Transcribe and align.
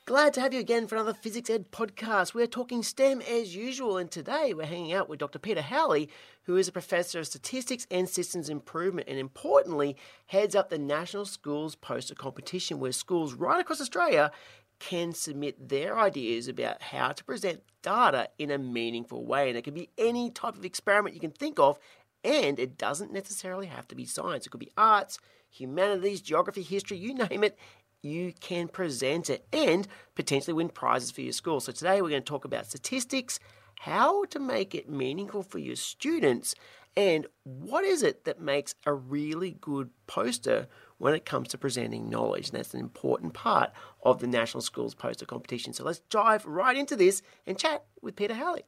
Glad 0.05 0.35
to 0.35 0.43
have 0.43 0.53
you 0.53 0.61
again 0.61 0.87
for 0.87 0.97
another 0.97 1.15
Fizzics 1.15 1.49
Ed 1.49 1.71
podcast. 1.71 2.35
We're 2.35 2.47
talking 2.47 2.83
STEM 2.83 3.23
as 3.23 3.57
usual, 3.57 3.97
and 3.97 4.11
today 4.11 4.53
we're 4.55 4.67
hanging 4.67 4.93
out 4.93 5.09
with 5.09 5.21
Dr. 5.21 5.39
Peter 5.39 5.63
Howley, 5.63 6.11
who 6.49 6.57
is 6.57 6.67
a 6.67 6.73
professor 6.73 7.19
of 7.19 7.27
statistics 7.27 7.87
and 7.91 8.09
systems 8.09 8.49
improvement, 8.49 9.07
and 9.07 9.19
importantly, 9.19 9.95
heads 10.29 10.57
up 10.57 10.71
the 10.71 10.79
National 10.79 11.27
Schools 11.27 11.75
Poster 11.75 12.15
Competition, 12.15 12.81
where 12.81 12.91
schools 12.91 13.35
right 13.35 13.61
across 13.61 13.83
Australia 13.83 14.33
can 14.79 15.13
submit 15.13 15.69
their 15.69 15.99
ideas 15.99 16.49
about 16.49 16.81
how 16.81 17.13
to 17.13 17.23
present 17.23 17.63
data 17.83 18.31
in 18.39 18.51
a 18.51 18.57
meaningful 18.57 19.27
way. 19.27 19.51
And 19.51 19.59
it 19.59 19.63
can 19.63 19.75
be 19.75 19.91
any 19.99 20.31
type 20.31 20.57
of 20.57 20.65
experiment 20.65 21.15
you 21.15 21.21
can 21.21 21.33
think 21.33 21.59
of, 21.59 21.79
and 22.25 22.59
it 22.59 22.79
doesn't 22.79 23.13
necessarily 23.13 23.67
have 23.67 23.87
to 23.89 23.95
be 23.95 24.07
science. 24.07 24.47
It 24.47 24.49
could 24.49 24.59
be 24.59 24.73
arts, 24.75 25.19
humanities, 25.51 26.23
geography, 26.23 26.63
history, 26.63 26.97
you 26.97 27.13
name 27.29 27.45
it 27.45 27.59
you 28.01 28.33
can 28.41 28.69
present 28.69 29.29
it 29.29 29.45
and 29.53 29.89
potentially 30.15 30.55
win 30.55 30.69
prizes 30.69 31.11
for 31.11 31.21
your 31.21 31.33
school. 31.33 31.61
So 31.61 31.73
today 31.73 32.01
we're 32.01 32.11
going 32.11 32.23
to 32.23 32.31
talk 32.31 32.45
about 32.45 32.67
statistics, 32.67 33.41
how 33.81 34.25
to 34.27 34.39
make 34.39 34.75
it 34.75 34.89
meaningful 34.89 35.43
for 35.43 35.59
your 35.59 35.77
students, 35.77 36.55
and 36.97 37.27
what 37.45 37.85
is 37.85 38.03
it 38.03 38.25
that 38.25 38.41
makes 38.41 38.75
a 38.85 38.93
really 38.93 39.57
good 39.61 39.91
poster 40.07 40.67
when 40.99 41.15
it 41.15 41.25
comes 41.25 41.49
to 41.49 41.59
presenting 41.59 42.11
knowledge. 42.11 42.49
And 42.49 42.59
that's 42.59 42.75
an 42.75 42.81
important 42.81 43.35
part 43.35 43.71
of 44.03 44.21
the 44.21 44.27
National 44.27 44.61
Schools 44.61 44.95
Poster 44.95 45.25
Competition. 45.25 45.73
So 45.73 45.85
let's 45.85 46.01
dive 46.11 46.45
right 46.45 46.77
into 46.77 46.97
this 46.97 47.23
and 47.47 47.59
chat 47.59 47.85
with 48.03 48.17
Peter 48.17 48.35
Howley. 48.35 48.65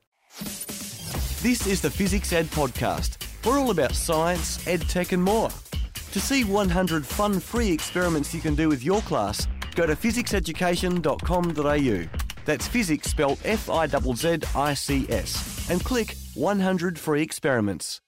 This 1.42 1.66
is 1.66 1.80
the 1.80 1.88
Fizzics 1.88 2.32
Ed 2.32 2.46
Podcast. 2.46 3.26
We're 3.44 3.58
all 3.58 3.70
about 3.70 3.94
science, 3.94 4.66
ed 4.66 4.82
tech, 4.82 5.12
and 5.12 5.22
more. 5.22 5.50
To 6.12 6.20
see 6.20 6.44
100 6.44 7.06
fun 7.06 7.40
free 7.40 7.72
experiments 7.72 8.34
you 8.34 8.40
can 8.40 8.54
do 8.54 8.68
with 8.68 8.82
your 8.82 9.00
class, 9.02 9.46
go 9.74 9.86
to 9.86 9.96
fizzicseducation.com.au. 9.96 12.19
That's 12.50 12.68
Fizzics 12.68 13.04
spelled 13.04 13.38
F 13.44 13.70
I 13.70 13.86
Z 13.86 13.98
Z 14.16 14.38
I 14.56 14.74
C 14.74 15.06
S. 15.08 15.70
And 15.70 15.84
click 15.84 16.16
100 16.34 16.98
free 16.98 17.22
experiments. 17.22 18.00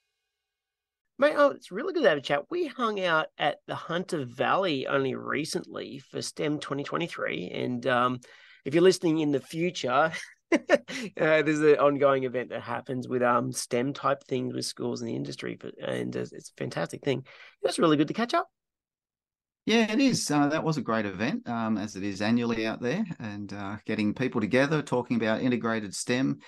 Mate, 1.17 1.34
oh, 1.37 1.51
it's 1.51 1.71
really 1.71 1.93
good 1.93 2.03
to 2.03 2.09
have 2.09 2.19
a 2.19 2.23
chat. 2.23 2.51
We 2.51 2.67
hung 2.67 3.01
out 3.05 3.29
at 3.39 3.59
the 3.69 3.77
Hunter 3.77 4.25
Valley 4.25 4.89
only 4.89 5.15
recently 5.15 6.01
for 6.11 6.21
STEM 6.21 6.59
2023. 6.59 7.53
And 7.55 7.87
um, 7.87 8.19
if 8.65 8.75
you're 8.75 8.83
listening 8.83 9.21
in 9.21 9.31
the 9.31 9.39
future, 9.39 10.11
uh, 10.53 10.59
there's 11.17 11.61
an 11.61 11.77
ongoing 11.77 12.25
event 12.25 12.49
that 12.49 12.62
happens 12.62 13.06
with 13.06 13.23
um 13.23 13.53
STEM 13.53 13.93
type 13.93 14.25
things 14.25 14.55
with 14.55 14.65
schools 14.65 15.03
in 15.03 15.06
the 15.06 15.15
industry, 15.15 15.56
but 15.61 15.75
and 15.81 16.17
uh, 16.17 16.23
it's 16.23 16.51
a 16.51 16.59
fantastic 16.59 17.05
thing. 17.05 17.25
It's 17.62 17.79
really 17.79 17.97
good 17.97 18.09
to 18.09 18.15
catch 18.15 18.34
up. 18.34 18.49
Yeah, 19.65 19.93
it 19.93 20.01
is. 20.01 20.29
Uh, 20.29 20.49
that 20.49 20.65
was 20.65 20.77
a 20.77 20.83
great 20.83 21.07
event, 21.07 21.49
um, 21.49 21.79
as 21.79 21.95
it 21.95 22.03
is 22.03 22.21
annually 22.21 22.67
out 22.67 22.81
there, 22.81 23.05
and 23.21 23.53
uh, 23.53 23.77
getting 23.87 24.13
people 24.13 24.41
together, 24.41 24.83
talking 24.83 25.17
about 25.17 25.41
integrated 25.41 25.95
STEM, 25.95 26.41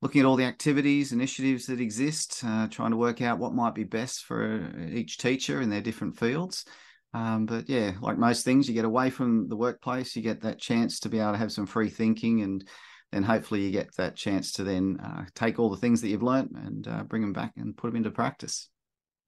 looking 0.00 0.20
at 0.20 0.24
all 0.24 0.36
the 0.36 0.44
activities, 0.44 1.12
initiatives 1.12 1.66
that 1.66 1.80
exist, 1.80 2.44
uh, 2.46 2.68
trying 2.68 2.92
to 2.92 2.96
work 2.96 3.22
out 3.22 3.40
what 3.40 3.54
might 3.54 3.74
be 3.74 3.82
best 3.82 4.24
for 4.24 4.70
each 4.88 5.18
teacher 5.18 5.60
in 5.60 5.68
their 5.68 5.80
different 5.80 6.16
fields. 6.16 6.64
Um, 7.12 7.44
but 7.44 7.68
yeah, 7.68 7.92
like 8.00 8.18
most 8.18 8.44
things, 8.44 8.68
you 8.68 8.74
get 8.74 8.84
away 8.84 9.10
from 9.10 9.48
the 9.48 9.56
workplace, 9.56 10.14
you 10.14 10.22
get 10.22 10.42
that 10.42 10.60
chance 10.60 11.00
to 11.00 11.08
be 11.08 11.18
able 11.18 11.32
to 11.32 11.38
have 11.38 11.50
some 11.50 11.66
free 11.66 11.88
thinking 11.88 12.42
and 12.42 12.64
then 13.10 13.24
hopefully 13.24 13.62
you 13.62 13.72
get 13.72 13.92
that 13.96 14.14
chance 14.14 14.52
to 14.52 14.62
then 14.62 14.98
uh, 15.02 15.24
take 15.34 15.58
all 15.58 15.70
the 15.70 15.76
things 15.76 16.00
that 16.00 16.08
you've 16.08 16.22
learned 16.22 16.52
and 16.54 16.86
uh, 16.86 17.02
bring 17.02 17.22
them 17.22 17.32
back 17.32 17.52
and 17.56 17.76
put 17.76 17.88
them 17.88 17.96
into 17.96 18.12
practice. 18.12 18.68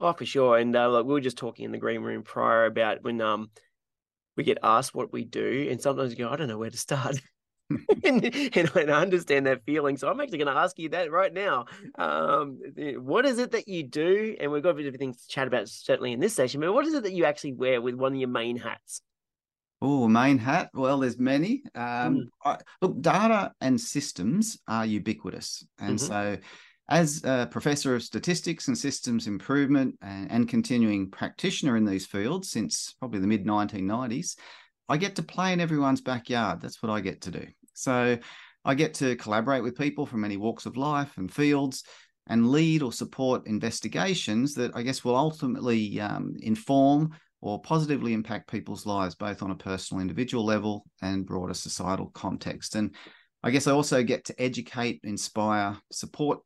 Oh, 0.02 0.12
for 0.12 0.26
sure. 0.26 0.58
And 0.58 0.74
uh, 0.74 0.90
like 0.90 1.04
we 1.04 1.12
were 1.12 1.20
just 1.20 1.38
talking 1.38 1.64
in 1.64 1.70
the 1.70 1.78
green 1.78 2.02
room 2.02 2.24
prior 2.24 2.66
about 2.66 3.02
when 3.02 3.20
um 3.20 3.50
we 4.36 4.42
get 4.42 4.58
asked 4.62 4.94
what 4.94 5.12
we 5.12 5.24
do, 5.24 5.68
and 5.70 5.80
sometimes 5.80 6.10
you 6.10 6.24
go, 6.24 6.28
I 6.28 6.36
don't 6.36 6.48
know 6.48 6.58
where 6.58 6.70
to 6.70 6.76
start. 6.76 7.20
and, 8.04 8.24
and, 8.54 8.90
I 8.90 9.00
understand 9.00 9.46
that 9.46 9.64
feeling. 9.64 9.96
So 9.96 10.08
I'm 10.08 10.20
actually 10.20 10.38
going 10.38 10.54
to 10.54 10.60
ask 10.60 10.78
you 10.78 10.90
that 10.90 11.10
right 11.10 11.32
now. 11.32 11.64
Um, 11.96 12.58
what 12.98 13.24
is 13.24 13.38
it 13.38 13.52
that 13.52 13.66
you 13.66 13.82
do? 13.82 14.36
And 14.38 14.52
we've 14.52 14.62
got 14.62 14.70
a 14.70 14.74
bit 14.74 14.86
of 14.86 14.96
things 14.96 15.22
to 15.22 15.28
chat 15.28 15.46
about 15.46 15.70
certainly 15.70 16.12
in 16.12 16.20
this 16.20 16.34
session, 16.34 16.60
but 16.60 16.74
what 16.74 16.86
is 16.86 16.92
it 16.92 17.04
that 17.04 17.14
you 17.14 17.24
actually 17.24 17.54
wear 17.54 17.80
with 17.80 17.94
one 17.94 18.12
of 18.12 18.18
your 18.18 18.28
main 18.28 18.58
hats? 18.58 19.00
Oh, 19.80 20.06
main 20.06 20.36
hat. 20.36 20.68
Well, 20.74 21.00
there's 21.00 21.18
many. 21.18 21.62
Um, 21.74 21.82
mm. 21.84 22.24
I, 22.44 22.58
look, 22.82 23.00
data 23.00 23.52
and 23.60 23.80
systems 23.80 24.58
are 24.68 24.84
ubiquitous, 24.84 25.64
and 25.78 25.98
mm-hmm. 25.98 26.06
so 26.06 26.38
as 26.88 27.22
a 27.24 27.48
professor 27.50 27.94
of 27.94 28.02
statistics 28.02 28.68
and 28.68 28.76
systems 28.76 29.26
improvement 29.26 29.96
and, 30.02 30.30
and, 30.30 30.48
continuing 30.48 31.10
practitioner 31.10 31.76
in 31.76 31.84
these 31.84 32.06
fields 32.06 32.50
since 32.50 32.94
probably 32.98 33.20
the 33.20 33.26
mid 33.26 33.46
1990s, 33.46 34.36
I 34.88 34.96
get 34.96 35.16
to 35.16 35.22
play 35.22 35.52
in 35.52 35.60
everyone's 35.60 36.00
backyard. 36.00 36.60
That's 36.60 36.82
what 36.82 36.90
I 36.90 37.00
get 37.00 37.22
to 37.22 37.30
do. 37.30 37.46
So 37.72 38.18
I 38.64 38.74
get 38.74 38.94
to 38.94 39.16
collaborate 39.16 39.62
with 39.62 39.78
people 39.78 40.06
from 40.06 40.20
many 40.20 40.36
walks 40.36 40.66
of 40.66 40.76
life 40.76 41.16
and 41.16 41.32
fields 41.32 41.84
and 42.28 42.50
lead 42.50 42.82
or 42.82 42.92
support 42.92 43.46
investigations 43.46 44.54
that 44.54 44.72
I 44.74 44.82
guess 44.82 45.04
will 45.04 45.16
ultimately 45.16 46.00
um, 46.00 46.34
inform 46.40 47.10
or 47.40 47.60
positively 47.60 48.12
impact 48.12 48.50
people's 48.50 48.86
lives, 48.86 49.16
both 49.16 49.42
on 49.42 49.50
a 49.50 49.56
personal, 49.56 50.00
individual 50.00 50.44
level 50.44 50.84
and 51.00 51.26
broader 51.26 51.54
societal 51.54 52.10
context. 52.14 52.76
And 52.76 52.94
I 53.42 53.50
guess 53.50 53.66
I 53.66 53.72
also 53.72 54.04
get 54.04 54.24
to 54.26 54.40
educate, 54.40 55.00
inspire, 55.02 55.76
support 55.90 56.38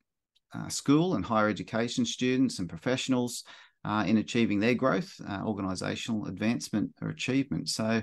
uh, 0.56 0.68
school 0.68 1.14
and 1.14 1.24
higher 1.24 1.48
education 1.48 2.04
students 2.04 2.58
and 2.58 2.68
professionals 2.68 3.44
uh, 3.84 4.04
in 4.06 4.18
achieving 4.18 4.58
their 4.58 4.74
growth, 4.74 5.12
uh, 5.28 5.42
organizational 5.44 6.26
advancement 6.26 6.90
or 7.00 7.08
achievement. 7.08 7.68
So, 7.68 8.02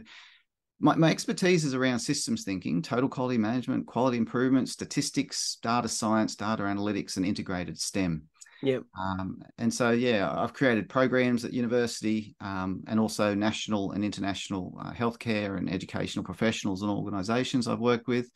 my, 0.80 0.96
my 0.96 1.12
expertise 1.12 1.64
is 1.64 1.74
around 1.74 2.00
systems 2.00 2.44
thinking, 2.44 2.82
total 2.82 3.08
quality 3.08 3.38
management, 3.38 3.88
quality 3.88 4.18
improvement, 4.18 4.70
statistics, 4.70 5.58
data 5.62 5.88
science, 5.88 6.36
data 6.36 6.64
analytics, 6.64 7.16
and 7.18 7.26
integrated 7.26 7.80
STEM. 7.80 8.24
Yeah. 8.62 8.80
Um, 8.98 9.42
and 9.58 9.74
so, 9.74 9.92
yeah, 9.92 10.34
I've 10.34 10.54
created 10.54 10.90
programs 10.90 11.44
at 11.44 11.54
university 11.54 12.36
um, 12.40 12.84
and 12.88 13.00
also 13.00 13.34
national 13.34 13.92
and 13.92 14.06
international 14.06 14.78
uh, 14.82 14.92
healthcare 14.92 15.58
and 15.58 15.70
educational 15.70 16.24
professionals 16.24 16.82
and 16.82 16.90
organisations 16.90 17.68
I've 17.68 17.80
worked 17.80 18.08
with. 18.08 18.30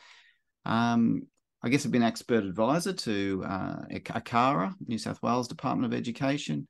Um, 0.65 1.23
I 1.63 1.69
guess 1.69 1.85
I've 1.85 1.91
been 1.91 2.03
expert 2.03 2.43
advisor 2.43 2.93
to 2.93 3.43
uh, 3.45 3.75
ACARA, 3.91 4.73
New 4.87 4.97
South 4.97 5.21
Wales 5.23 5.47
Department 5.47 5.91
of 5.91 5.97
Education, 5.97 6.67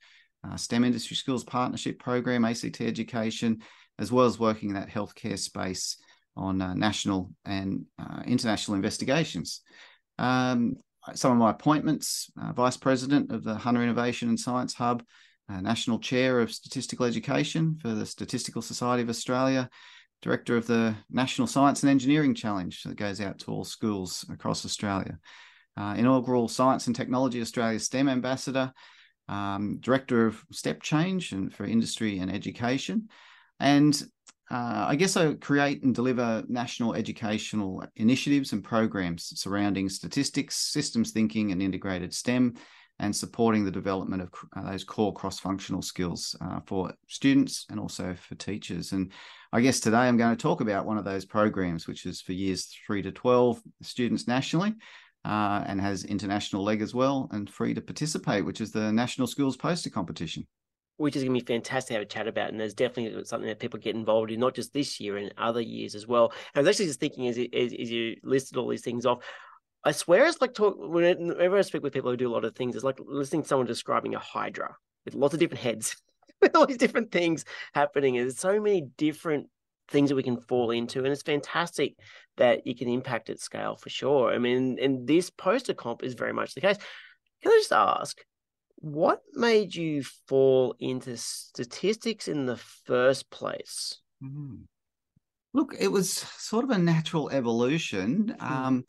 uh, 0.47 0.55
STEM 0.55 0.85
Industry 0.85 1.15
Skills 1.15 1.43
Partnership 1.43 1.99
Program, 1.99 2.45
ACT 2.45 2.81
Education, 2.81 3.61
as 3.99 4.11
well 4.11 4.25
as 4.25 4.39
working 4.39 4.69
in 4.69 4.75
that 4.75 4.89
healthcare 4.89 5.37
space 5.37 5.97
on 6.37 6.61
uh, 6.61 6.73
national 6.73 7.31
and 7.45 7.85
uh, 7.99 8.21
international 8.25 8.75
investigations. 8.75 9.61
Um, 10.19 10.75
some 11.15 11.31
of 11.31 11.37
my 11.37 11.51
appointments 11.51 12.29
uh, 12.41 12.53
Vice 12.53 12.77
President 12.77 13.31
of 13.31 13.43
the 13.43 13.55
Hunter 13.55 13.83
Innovation 13.83 14.29
and 14.29 14.39
Science 14.39 14.73
Hub, 14.73 15.03
uh, 15.49 15.61
National 15.61 15.99
Chair 15.99 16.39
of 16.39 16.51
Statistical 16.51 17.05
Education 17.05 17.77
for 17.81 17.89
the 17.89 18.05
Statistical 18.05 18.61
Society 18.61 19.03
of 19.03 19.09
Australia, 19.09 19.69
Director 20.21 20.57
of 20.57 20.67
the 20.67 20.95
National 21.09 21.47
Science 21.47 21.83
and 21.83 21.89
Engineering 21.89 22.33
Challenge 22.33 22.83
that 22.83 22.97
goes 22.97 23.21
out 23.21 23.39
to 23.39 23.51
all 23.51 23.63
schools 23.63 24.25
across 24.31 24.65
Australia, 24.65 25.19
uh, 25.77 25.95
inaugural 25.97 26.47
Science 26.47 26.87
and 26.87 26.95
Technology 26.95 27.41
Australia 27.41 27.79
STEM 27.79 28.09
Ambassador, 28.09 28.71
um, 29.29 29.77
Director 29.79 30.25
of 30.25 30.43
Step 30.51 30.81
Change 30.81 31.31
and 31.33 31.53
for 31.53 31.65
Industry 31.65 32.19
and 32.19 32.31
Education, 32.31 33.09
and 33.59 34.01
uh, 34.49 34.85
I 34.87 34.95
guess 34.95 35.17
I 35.17 35.33
create 35.33 35.83
and 35.83 35.93
deliver 35.93 36.43
national 36.47 36.93
educational 36.93 37.83
initiatives 37.97 38.53
and 38.53 38.63
programs 38.63 39.33
surrounding 39.35 39.89
statistics, 39.89 40.55
systems 40.55 41.11
thinking, 41.11 41.51
and 41.51 41.61
integrated 41.61 42.13
STEM, 42.13 42.55
and 42.99 43.15
supporting 43.15 43.63
the 43.63 43.71
development 43.71 44.23
of 44.23 44.29
uh, 44.55 44.71
those 44.71 44.83
core 44.83 45.13
cross 45.13 45.39
functional 45.39 45.81
skills 45.81 46.35
uh, 46.41 46.59
for 46.65 46.93
students 47.07 47.65
and 47.69 47.79
also 47.79 48.15
for 48.15 48.35
teachers. 48.35 48.91
And 48.91 49.11
I 49.53 49.61
guess 49.61 49.79
today 49.79 49.97
I'm 49.97 50.17
going 50.17 50.35
to 50.35 50.41
talk 50.41 50.61
about 50.61 50.85
one 50.85 50.97
of 50.97 51.05
those 51.05 51.25
programs, 51.25 51.87
which 51.87 52.05
is 52.05 52.21
for 52.21 52.33
years 52.33 52.73
three 52.85 53.01
to 53.01 53.11
12 53.11 53.61
students 53.81 54.27
nationally. 54.27 54.73
Uh, 55.25 55.61
and 55.67 55.81
has 55.81 56.05
international 56.05 56.63
leg 56.63 56.81
as 56.81 56.93
well 56.93 57.27
and 57.33 57.49
free 57.49 57.73
to 57.73 57.81
participate, 57.81 58.45
which 58.45 58.61
is 58.61 58.71
the 58.71 58.93
National 58.93 59.27
Schools 59.27 59.57
Poster 59.57 59.89
Competition 59.89 60.47
which 60.97 61.15
is 61.15 61.23
going 61.23 61.33
to 61.33 61.43
be 61.43 61.53
fantastic 61.53 61.89
to 61.89 61.93
have 61.93 62.01
a 62.01 62.05
chat 62.05 62.27
about. 62.27 62.49
And 62.49 62.59
there's 62.59 62.73
definitely 62.73 63.23
something 63.23 63.47
that 63.47 63.59
people 63.59 63.79
get 63.79 63.95
involved 63.95 64.31
in, 64.31 64.39
not 64.39 64.55
just 64.55 64.73
this 64.73 64.99
year 64.99 65.17
and 65.17 65.33
other 65.37 65.61
years 65.61 65.95
as 65.95 66.07
well. 66.07 66.33
And 66.53 66.59
I 66.59 66.59
was 66.61 66.69
actually 66.69 66.87
just 66.87 66.99
thinking 66.99 67.27
as, 67.27 67.37
as, 67.37 67.73
as 67.73 67.91
you 67.91 68.17
listed 68.23 68.57
all 68.57 68.67
these 68.67 68.81
things 68.81 69.05
off, 69.05 69.19
I 69.87 69.91
swear 69.91 70.25
it's 70.25 70.41
like 70.41 70.53
talk 70.53 70.75
whenever 70.77 71.57
I 71.57 71.61
speak 71.61 71.81
with 71.81 71.93
people 71.93 72.11
who 72.11 72.17
do 72.17 72.29
a 72.29 72.33
lot 72.33 72.43
of 72.43 72.55
things, 72.55 72.75
it's 72.75 72.83
like 72.83 72.99
listening 72.99 73.43
to 73.43 73.47
someone 73.47 73.67
describing 73.67 74.15
a 74.15 74.19
hydra 74.19 74.75
with 75.05 75.15
lots 75.15 75.33
of 75.33 75.39
different 75.39 75.63
heads, 75.63 75.95
with 76.41 76.53
all 76.57 76.65
these 76.65 76.75
different 76.75 77.09
things 77.09 77.45
happening. 77.73 78.15
There's 78.15 78.37
so 78.37 78.59
many 78.59 78.81
different 78.97 79.47
things 79.87 80.09
that 80.09 80.17
we 80.17 80.23
can 80.23 80.41
fall 80.41 80.71
into. 80.71 80.99
And 80.99 81.07
it's 81.07 81.21
fantastic 81.21 81.95
that 82.35 82.67
you 82.67 82.75
can 82.75 82.89
impact 82.89 83.29
at 83.29 83.39
scale 83.39 83.77
for 83.77 83.89
sure. 83.89 84.33
I 84.33 84.39
mean, 84.39 84.77
and 84.81 85.07
this 85.07 85.29
poster 85.29 85.73
comp 85.73 86.03
is 86.03 86.15
very 86.15 86.33
much 86.33 86.53
the 86.53 86.59
case. 86.59 86.77
Can 87.41 87.53
I 87.53 87.57
just 87.57 87.71
ask, 87.71 88.17
what 88.75 89.21
made 89.35 89.73
you 89.73 90.03
fall 90.27 90.75
into 90.79 91.15
statistics 91.15 92.27
in 92.27 92.45
the 92.45 92.57
first 92.57 93.29
place? 93.29 94.01
Mm. 94.21 94.63
Look, 95.53 95.75
it 95.79 95.87
was 95.87 96.11
sort 96.11 96.65
of 96.65 96.71
a 96.71 96.77
natural 96.77 97.29
evolution. 97.29 98.35
Mm. 98.37 98.51
Um, 98.51 98.83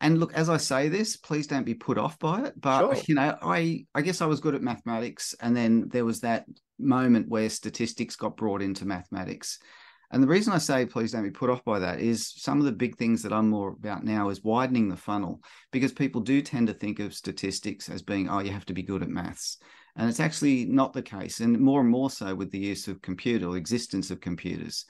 and 0.00 0.20
look, 0.20 0.32
as 0.34 0.48
I 0.48 0.58
say 0.58 0.88
this, 0.88 1.16
please 1.16 1.46
don't 1.46 1.66
be 1.66 1.74
put 1.74 1.98
off 1.98 2.18
by 2.18 2.44
it. 2.44 2.60
But 2.60 2.80
sure. 2.80 3.02
you 3.08 3.14
know, 3.14 3.36
I 3.42 3.86
I 3.94 4.02
guess 4.02 4.20
I 4.20 4.26
was 4.26 4.40
good 4.40 4.54
at 4.54 4.62
mathematics, 4.62 5.34
and 5.40 5.56
then 5.56 5.88
there 5.88 6.04
was 6.04 6.20
that 6.20 6.46
moment 6.78 7.28
where 7.28 7.50
statistics 7.50 8.16
got 8.16 8.36
brought 8.36 8.62
into 8.62 8.84
mathematics. 8.84 9.58
And 10.10 10.22
the 10.22 10.28
reason 10.28 10.54
I 10.54 10.58
say 10.58 10.86
please 10.86 11.12
don't 11.12 11.22
be 11.22 11.30
put 11.30 11.50
off 11.50 11.64
by 11.64 11.80
that 11.80 12.00
is 12.00 12.32
some 12.36 12.58
of 12.58 12.64
the 12.64 12.72
big 12.72 12.96
things 12.96 13.22
that 13.22 13.32
I'm 13.32 13.50
more 13.50 13.70
about 13.70 14.04
now 14.04 14.30
is 14.30 14.42
widening 14.42 14.88
the 14.88 14.96
funnel 14.96 15.40
because 15.70 15.92
people 15.92 16.22
do 16.22 16.40
tend 16.40 16.68
to 16.68 16.72
think 16.72 16.98
of 16.98 17.12
statistics 17.12 17.90
as 17.90 18.00
being, 18.00 18.28
oh, 18.28 18.38
you 18.38 18.50
have 18.50 18.64
to 18.66 18.72
be 18.72 18.82
good 18.82 19.02
at 19.02 19.10
maths. 19.10 19.58
And 19.96 20.08
it's 20.08 20.20
actually 20.20 20.64
not 20.64 20.92
the 20.92 21.02
case, 21.02 21.40
and 21.40 21.58
more 21.58 21.80
and 21.80 21.90
more 21.90 22.08
so 22.08 22.34
with 22.34 22.52
the 22.52 22.58
use 22.58 22.86
of 22.86 23.02
computer 23.02 23.48
or 23.48 23.56
existence 23.56 24.10
of 24.10 24.20
computers. 24.20 24.86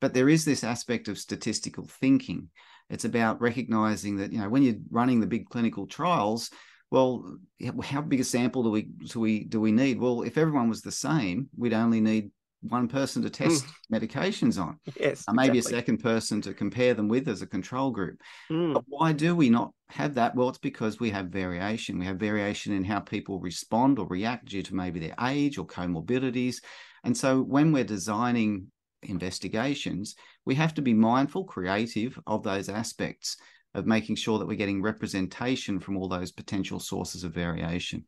But 0.00 0.12
there 0.14 0.28
is 0.28 0.44
this 0.44 0.64
aspect 0.64 1.08
of 1.08 1.18
statistical 1.18 1.86
thinking. 2.00 2.50
It's 2.90 3.04
about 3.04 3.40
recognizing 3.40 4.16
that, 4.16 4.32
you 4.32 4.40
know, 4.40 4.48
when 4.48 4.62
you're 4.62 4.74
running 4.90 5.20
the 5.20 5.26
big 5.26 5.48
clinical 5.48 5.86
trials, 5.86 6.50
well, 6.90 7.38
how 7.84 8.02
big 8.02 8.20
a 8.20 8.24
sample 8.24 8.64
do 8.64 8.70
we 8.70 8.82
do 8.82 9.20
we 9.20 9.44
do 9.44 9.60
we 9.60 9.70
need? 9.70 10.00
Well, 10.00 10.22
if 10.22 10.36
everyone 10.36 10.68
was 10.68 10.82
the 10.82 10.90
same, 10.92 11.48
we'd 11.56 11.72
only 11.72 12.00
need 12.00 12.32
one 12.62 12.88
person 12.88 13.22
to 13.22 13.30
test 13.30 13.64
mm. 13.64 14.00
medications 14.00 14.60
on. 14.60 14.78
Yes, 14.98 15.24
uh, 15.28 15.32
maybe 15.32 15.58
exactly. 15.58 15.78
a 15.78 15.80
second 15.80 15.98
person 15.98 16.40
to 16.42 16.52
compare 16.52 16.94
them 16.94 17.08
with 17.08 17.28
as 17.28 17.42
a 17.42 17.46
control 17.46 17.90
group. 17.90 18.20
Mm. 18.50 18.74
But 18.74 18.84
why 18.88 19.12
do 19.12 19.36
we 19.36 19.50
not 19.50 19.72
have 19.88 20.14
that? 20.14 20.34
Well, 20.34 20.48
it's 20.48 20.58
because 20.58 20.98
we 20.98 21.10
have 21.10 21.26
variation. 21.28 21.98
We 21.98 22.06
have 22.06 22.16
variation 22.16 22.72
in 22.72 22.84
how 22.84 23.00
people 23.00 23.38
respond 23.38 23.98
or 23.98 24.06
react 24.06 24.46
due 24.46 24.64
to 24.64 24.74
maybe 24.74 24.98
their 24.98 25.14
age 25.22 25.58
or 25.58 25.66
comorbidities. 25.66 26.56
And 27.04 27.16
so 27.16 27.40
when 27.40 27.72
we're 27.72 27.84
designing 27.84 28.66
investigations, 29.02 30.14
we 30.44 30.54
have 30.54 30.74
to 30.74 30.82
be 30.82 30.94
mindful, 30.94 31.44
creative 31.44 32.18
of 32.26 32.42
those 32.42 32.68
aspects 32.68 33.36
of 33.74 33.86
making 33.86 34.16
sure 34.16 34.38
that 34.38 34.46
we're 34.46 34.56
getting 34.56 34.82
representation 34.82 35.78
from 35.78 35.96
all 35.96 36.08
those 36.08 36.32
potential 36.32 36.80
sources 36.80 37.24
of 37.24 37.32
variation. 37.32 38.04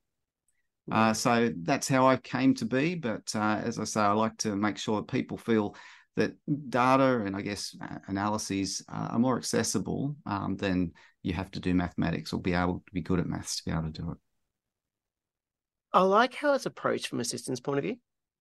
Uh, 0.90 1.12
so 1.12 1.52
that's 1.62 1.86
how 1.86 2.06
I 2.06 2.16
came 2.16 2.54
to 2.54 2.64
be. 2.64 2.96
But 2.96 3.32
uh, 3.34 3.60
as 3.62 3.78
I 3.78 3.84
say, 3.84 4.00
I 4.00 4.12
like 4.12 4.36
to 4.38 4.56
make 4.56 4.76
sure 4.76 4.96
that 4.96 5.08
people 5.08 5.38
feel 5.38 5.76
that 6.16 6.32
data 6.68 7.22
and 7.24 7.34
I 7.36 7.40
guess 7.40 7.74
analyses 8.08 8.84
are 8.88 9.18
more 9.18 9.38
accessible 9.38 10.16
um, 10.26 10.56
than 10.56 10.92
you 11.22 11.32
have 11.32 11.50
to 11.52 11.60
do 11.60 11.74
mathematics 11.74 12.32
or 12.32 12.40
be 12.40 12.52
able 12.52 12.82
to 12.86 12.92
be 12.92 13.00
good 13.00 13.20
at 13.20 13.26
maths 13.26 13.56
to 13.56 13.64
be 13.64 13.70
able 13.70 13.84
to 13.84 14.02
do 14.02 14.10
it. 14.10 14.18
I 15.92 16.02
like 16.02 16.34
how 16.34 16.54
it's 16.54 16.66
approached 16.66 17.06
from 17.06 17.20
a 17.20 17.24
systems 17.24 17.60
point 17.60 17.78
of 17.78 17.84
view. 17.84 17.96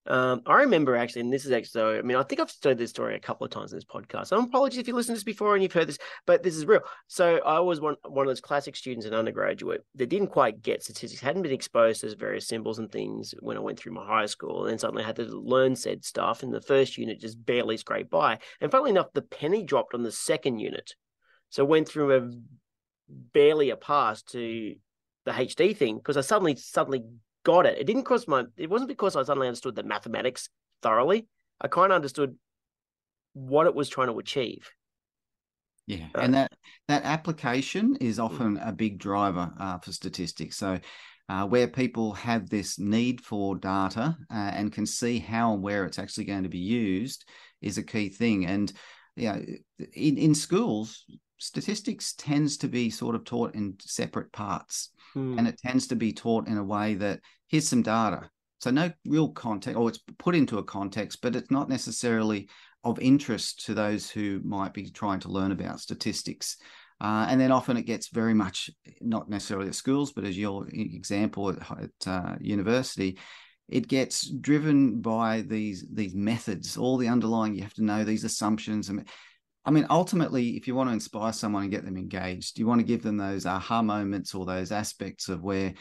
Um, 0.06 0.42
I 0.46 0.62
remember 0.62 0.96
actually, 0.96 1.20
and 1.22 1.32
this 1.32 1.44
is 1.44 1.52
actually, 1.52 1.68
so, 1.68 1.98
I 1.98 2.02
mean, 2.02 2.16
I 2.16 2.24
think 2.24 2.40
I've 2.40 2.60
told 2.60 2.78
this 2.78 2.90
story 2.90 3.14
a 3.14 3.20
couple 3.20 3.44
of 3.44 3.52
times 3.52 3.72
in 3.72 3.76
this 3.76 3.84
podcast. 3.84 4.28
So 4.28 4.38
apologies 4.38 4.80
if 4.80 4.88
you 4.88 4.94
listened 4.94 5.14
to 5.14 5.18
this 5.18 5.24
before 5.24 5.54
and 5.54 5.62
you've 5.62 5.72
heard 5.72 5.88
this, 5.88 5.98
but 6.26 6.42
this 6.42 6.56
is 6.56 6.66
real. 6.66 6.80
So 7.06 7.36
I 7.38 7.60
was 7.60 7.80
one 7.80 7.94
one 8.08 8.26
of 8.26 8.30
those 8.30 8.40
classic 8.40 8.74
students 8.74 9.06
in 9.06 9.14
undergraduate 9.14 9.84
that 9.94 10.08
didn't 10.08 10.28
quite 10.28 10.60
get 10.60 10.82
statistics, 10.82 11.22
hadn't 11.22 11.42
been 11.42 11.52
exposed 11.52 12.00
to 12.00 12.16
various 12.16 12.48
symbols 12.48 12.80
and 12.80 12.90
things 12.90 13.32
when 13.40 13.56
I 13.56 13.60
went 13.60 13.78
through 13.78 13.92
my 13.92 14.04
high 14.04 14.26
school, 14.26 14.62
and 14.62 14.70
then 14.70 14.78
suddenly 14.78 15.04
I 15.04 15.06
had 15.06 15.16
to 15.16 15.24
learn 15.24 15.76
said 15.76 16.04
stuff. 16.04 16.42
And 16.42 16.52
the 16.52 16.60
first 16.60 16.98
unit 16.98 17.20
just 17.20 17.44
barely 17.44 17.76
scraped 17.76 18.10
by. 18.10 18.38
And 18.60 18.72
funnily 18.72 18.90
enough, 18.90 19.12
the 19.12 19.22
penny 19.22 19.62
dropped 19.62 19.94
on 19.94 20.02
the 20.02 20.12
second 20.12 20.58
unit, 20.58 20.94
so 21.50 21.64
went 21.64 21.88
through 21.88 22.16
a 22.16 22.30
barely 23.32 23.70
a 23.70 23.76
pass 23.76 24.22
to 24.22 24.74
the 25.24 25.30
HD 25.30 25.76
thing 25.76 25.98
because 25.98 26.16
I 26.16 26.22
suddenly 26.22 26.56
suddenly 26.56 27.04
got 27.44 27.66
it. 27.66 27.78
It 27.78 27.86
didn't 27.86 28.04
cause 28.04 28.28
my. 28.28 28.44
It 28.56 28.70
wasn't 28.70 28.88
because 28.88 29.16
I 29.16 29.22
suddenly 29.22 29.48
understood 29.48 29.74
the 29.74 29.82
mathematics 29.82 30.48
thoroughly. 30.82 31.26
I 31.60 31.68
kind 31.68 31.92
of 31.92 31.96
understood 31.96 32.36
what 33.34 33.66
it 33.66 33.74
was 33.74 33.88
trying 33.88 34.08
to 34.08 34.18
achieve. 34.18 34.70
Yeah, 35.86 36.06
uh, 36.14 36.20
and 36.20 36.34
that 36.34 36.52
that 36.88 37.04
application 37.04 37.96
is 38.00 38.18
mm. 38.18 38.24
often 38.24 38.56
a 38.58 38.72
big 38.72 38.98
driver 38.98 39.52
uh, 39.58 39.78
for 39.78 39.92
statistics. 39.92 40.56
So, 40.56 40.78
uh, 41.28 41.46
where 41.46 41.68
people 41.68 42.12
have 42.14 42.48
this 42.48 42.78
need 42.78 43.20
for 43.20 43.56
data 43.56 44.16
uh, 44.30 44.34
and 44.54 44.72
can 44.72 44.86
see 44.86 45.18
how 45.18 45.54
and 45.54 45.62
where 45.62 45.84
it's 45.84 45.98
actually 45.98 46.24
going 46.24 46.44
to 46.44 46.48
be 46.48 46.58
used 46.58 47.24
is 47.60 47.78
a 47.78 47.82
key 47.82 48.08
thing. 48.08 48.46
And 48.46 48.72
you 49.16 49.32
know, 49.32 49.44
in 49.94 50.18
in 50.18 50.34
schools, 50.34 51.04
statistics 51.38 52.14
tends 52.16 52.56
to 52.58 52.68
be 52.68 52.90
sort 52.90 53.16
of 53.16 53.24
taught 53.24 53.54
in 53.54 53.76
separate 53.80 54.32
parts 54.32 54.90
hmm. 55.12 55.38
and 55.38 55.48
it 55.48 55.58
tends 55.58 55.86
to 55.86 55.96
be 55.96 56.12
taught 56.12 56.48
in 56.48 56.58
a 56.58 56.64
way 56.64 56.94
that 56.94 57.20
here's 57.48 57.68
some 57.68 57.82
data 57.82 58.28
so 58.58 58.70
no 58.70 58.90
real 59.04 59.30
context 59.30 59.76
or 59.76 59.88
it's 59.88 60.00
put 60.18 60.34
into 60.34 60.58
a 60.58 60.64
context 60.64 61.20
but 61.22 61.36
it's 61.36 61.50
not 61.50 61.68
necessarily 61.68 62.48
of 62.84 62.98
interest 63.00 63.64
to 63.66 63.74
those 63.74 64.10
who 64.10 64.40
might 64.44 64.72
be 64.72 64.90
trying 64.90 65.20
to 65.20 65.28
learn 65.28 65.52
about 65.52 65.80
statistics 65.80 66.56
uh, 67.00 67.26
and 67.28 67.40
then 67.40 67.50
often 67.50 67.76
it 67.76 67.86
gets 67.86 68.08
very 68.08 68.34
much 68.34 68.70
not 69.00 69.28
necessarily 69.28 69.68
at 69.68 69.74
schools 69.74 70.12
but 70.12 70.24
as 70.24 70.38
your 70.38 70.66
example 70.68 71.50
at, 71.50 71.58
at 71.78 72.08
uh, 72.08 72.36
university 72.40 73.18
it 73.68 73.88
gets 73.88 74.28
driven 74.28 75.00
by 75.00 75.40
these 75.42 75.86
these 75.92 76.14
methods 76.14 76.76
all 76.76 76.96
the 76.96 77.08
underlying 77.08 77.54
you 77.54 77.62
have 77.62 77.74
to 77.74 77.84
know 77.84 78.04
these 78.04 78.24
assumptions 78.24 78.88
and 78.88 79.08
I 79.64 79.70
mean, 79.70 79.86
ultimately, 79.90 80.56
if 80.56 80.66
you 80.66 80.74
want 80.74 80.90
to 80.90 80.94
inspire 80.94 81.32
someone 81.32 81.62
and 81.62 81.70
get 81.70 81.84
them 81.84 81.96
engaged, 81.96 82.58
you 82.58 82.66
want 82.66 82.80
to 82.80 82.86
give 82.86 83.02
them 83.02 83.16
those 83.16 83.46
aha 83.46 83.82
moments 83.82 84.34
or 84.34 84.44
those 84.44 84.72
aspects 84.72 85.28
of 85.28 85.42
where, 85.42 85.74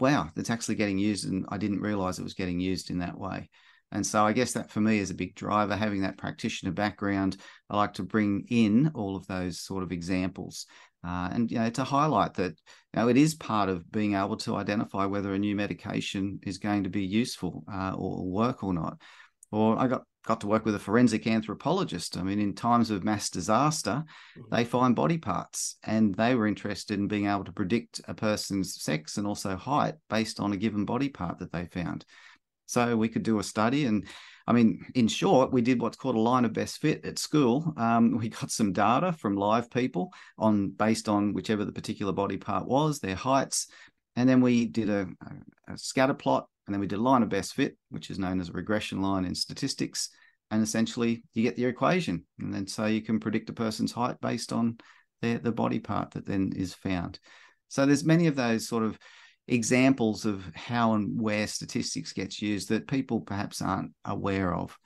wow, 0.00 0.30
it's 0.36 0.50
actually 0.50 0.74
getting 0.74 0.98
used. 0.98 1.28
And 1.28 1.46
I 1.48 1.56
didn't 1.56 1.80
realize 1.80 2.18
it 2.18 2.24
was 2.24 2.34
getting 2.34 2.58
used 2.58 2.90
in 2.90 2.98
that 2.98 3.18
way. 3.18 3.48
And 3.90 4.04
so 4.06 4.24
I 4.24 4.32
guess 4.32 4.52
that 4.52 4.70
for 4.70 4.80
me 4.80 4.98
is 4.98 5.10
a 5.10 5.14
big 5.14 5.34
driver, 5.34 5.76
having 5.76 6.02
that 6.02 6.18
practitioner 6.18 6.72
background. 6.72 7.36
I 7.70 7.76
like 7.76 7.94
to 7.94 8.02
bring 8.02 8.44
in 8.48 8.90
all 8.94 9.16
of 9.16 9.26
those 9.26 9.60
sort 9.60 9.82
of 9.82 9.92
examples. 9.92 10.66
Uh, 11.06 11.28
and 11.32 11.50
you 11.50 11.58
know 11.60 11.70
to 11.70 11.84
highlight 11.84 12.34
that 12.34 12.50
you 12.50 12.96
know 12.96 13.08
it 13.08 13.16
is 13.16 13.32
part 13.36 13.68
of 13.68 13.88
being 13.92 14.14
able 14.16 14.36
to 14.36 14.56
identify 14.56 15.06
whether 15.06 15.32
a 15.32 15.38
new 15.38 15.54
medication 15.54 16.40
is 16.42 16.58
going 16.58 16.82
to 16.82 16.90
be 16.90 17.04
useful 17.04 17.62
uh, 17.72 17.92
or 17.96 18.26
work 18.26 18.64
or 18.64 18.74
not 18.74 18.98
or 19.52 19.78
I 19.78 19.86
got 19.86 20.02
got 20.24 20.40
to 20.40 20.46
work 20.46 20.64
with 20.64 20.74
a 20.74 20.78
forensic 20.78 21.26
anthropologist. 21.26 22.16
I 22.16 22.22
mean, 22.22 22.38
in 22.38 22.54
times 22.54 22.90
of 22.90 23.04
mass 23.04 23.30
disaster, 23.30 24.04
mm-hmm. 24.36 24.54
they 24.54 24.64
find 24.64 24.94
body 24.94 25.18
parts, 25.18 25.76
and 25.84 26.14
they 26.14 26.34
were 26.34 26.46
interested 26.46 26.98
in 26.98 27.08
being 27.08 27.26
able 27.26 27.44
to 27.44 27.52
predict 27.52 28.00
a 28.08 28.14
person's 28.14 28.82
sex 28.82 29.16
and 29.16 29.26
also 29.26 29.56
height 29.56 29.94
based 30.10 30.40
on 30.40 30.52
a 30.52 30.56
given 30.56 30.84
body 30.84 31.08
part 31.08 31.38
that 31.38 31.52
they 31.52 31.66
found. 31.66 32.04
So 32.66 32.96
we 32.96 33.08
could 33.08 33.22
do 33.22 33.38
a 33.38 33.44
study, 33.44 33.86
and 33.86 34.06
I 34.46 34.52
mean, 34.52 34.84
in 34.94 35.08
short, 35.08 35.52
we 35.52 35.62
did 35.62 35.80
what's 35.80 35.96
called 35.96 36.16
a 36.16 36.20
line 36.20 36.44
of 36.44 36.52
best 36.52 36.78
fit 36.78 37.04
at 37.04 37.18
school. 37.18 37.72
Um, 37.76 38.16
we 38.18 38.28
got 38.28 38.50
some 38.50 38.72
data 38.72 39.12
from 39.12 39.36
live 39.36 39.70
people 39.70 40.12
on 40.38 40.70
based 40.70 41.08
on 41.08 41.32
whichever 41.32 41.64
the 41.64 41.72
particular 41.72 42.12
body 42.12 42.36
part 42.36 42.66
was, 42.66 42.98
their 42.98 43.14
heights, 43.14 43.68
and 44.16 44.28
then 44.28 44.40
we 44.40 44.66
did 44.66 44.90
a, 44.90 45.06
a 45.68 45.78
scatter 45.78 46.14
plot 46.14 46.48
and 46.68 46.74
then 46.74 46.80
we 46.82 46.86
did 46.86 46.98
a 46.98 47.02
line 47.02 47.22
of 47.22 47.30
best 47.30 47.54
fit, 47.54 47.78
which 47.88 48.10
is 48.10 48.18
known 48.18 48.42
as 48.42 48.50
a 48.50 48.52
regression 48.52 49.00
line 49.00 49.24
in 49.24 49.34
statistics. 49.34 50.10
And 50.50 50.62
essentially, 50.62 51.24
you 51.32 51.42
get 51.42 51.56
the 51.56 51.64
equation. 51.64 52.26
And 52.38 52.52
then 52.52 52.66
so 52.66 52.84
you 52.84 53.00
can 53.00 53.20
predict 53.20 53.48
a 53.48 53.54
person's 53.54 53.90
height 53.90 54.20
based 54.20 54.52
on 54.52 54.76
their, 55.22 55.38
the 55.38 55.50
body 55.50 55.78
part 55.78 56.10
that 56.10 56.26
then 56.26 56.52
is 56.54 56.74
found. 56.74 57.20
So 57.68 57.86
there's 57.86 58.04
many 58.04 58.26
of 58.26 58.36
those 58.36 58.68
sort 58.68 58.82
of 58.82 58.98
examples 59.46 60.26
of 60.26 60.44
how 60.54 60.92
and 60.92 61.18
where 61.18 61.46
statistics 61.46 62.12
gets 62.12 62.42
used 62.42 62.68
that 62.68 62.86
people 62.86 63.22
perhaps 63.22 63.62
aren't 63.62 63.92
aware 64.04 64.54
of. 64.54 64.76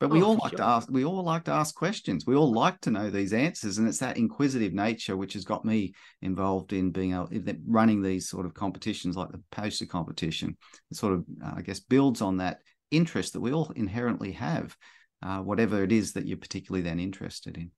But 0.00 0.10
we 0.10 0.22
oh, 0.22 0.26
all 0.26 0.34
like 0.36 0.50
sure. 0.50 0.58
to 0.58 0.64
ask. 0.64 0.88
We 0.90 1.04
all 1.04 1.24
like 1.24 1.44
to 1.44 1.52
ask 1.52 1.74
questions. 1.74 2.24
We 2.24 2.36
all 2.36 2.52
like 2.52 2.80
to 2.82 2.90
know 2.90 3.10
these 3.10 3.32
answers, 3.32 3.78
and 3.78 3.88
it's 3.88 3.98
that 3.98 4.16
inquisitive 4.16 4.72
nature 4.72 5.16
which 5.16 5.32
has 5.32 5.44
got 5.44 5.64
me 5.64 5.92
involved 6.22 6.72
in 6.72 6.92
being 6.92 7.12
able 7.12 7.28
running 7.66 8.00
these 8.00 8.28
sort 8.28 8.46
of 8.46 8.54
competitions, 8.54 9.16
like 9.16 9.32
the 9.32 9.42
poster 9.50 9.86
competition. 9.86 10.56
It 10.90 10.96
sort 10.96 11.14
of, 11.14 11.24
uh, 11.44 11.54
I 11.56 11.62
guess, 11.62 11.80
builds 11.80 12.22
on 12.22 12.36
that 12.36 12.58
interest 12.92 13.32
that 13.32 13.40
we 13.40 13.52
all 13.52 13.72
inherently 13.74 14.32
have, 14.32 14.76
uh, 15.22 15.38
whatever 15.38 15.82
it 15.82 15.90
is 15.90 16.12
that 16.12 16.26
you're 16.26 16.38
particularly 16.38 16.82
then 16.82 17.00
interested 17.00 17.56
in. 17.56 17.72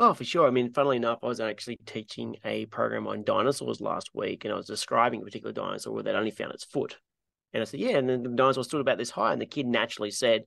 Oh, 0.00 0.14
for 0.14 0.22
sure. 0.22 0.46
I 0.46 0.50
mean, 0.50 0.72
funnily 0.72 0.96
enough, 0.96 1.18
I 1.24 1.26
was 1.26 1.40
actually 1.40 1.80
teaching 1.86 2.36
a 2.44 2.66
program 2.66 3.08
on 3.08 3.24
dinosaurs 3.24 3.80
last 3.80 4.10
week, 4.14 4.44
and 4.44 4.54
I 4.54 4.56
was 4.56 4.66
describing 4.66 5.22
a 5.22 5.24
particular 5.24 5.52
dinosaur 5.52 6.04
that 6.04 6.14
only 6.14 6.30
found 6.30 6.52
its 6.52 6.64
foot. 6.64 6.98
And 7.52 7.62
I 7.62 7.64
said, 7.64 7.80
"Yeah," 7.80 7.96
and 7.96 8.08
then 8.08 8.22
the 8.22 8.28
dinosaur 8.28 8.62
stood 8.62 8.80
about 8.80 8.98
this 8.98 9.10
high, 9.10 9.32
and 9.32 9.42
the 9.42 9.46
kid 9.46 9.66
naturally 9.66 10.12
said. 10.12 10.44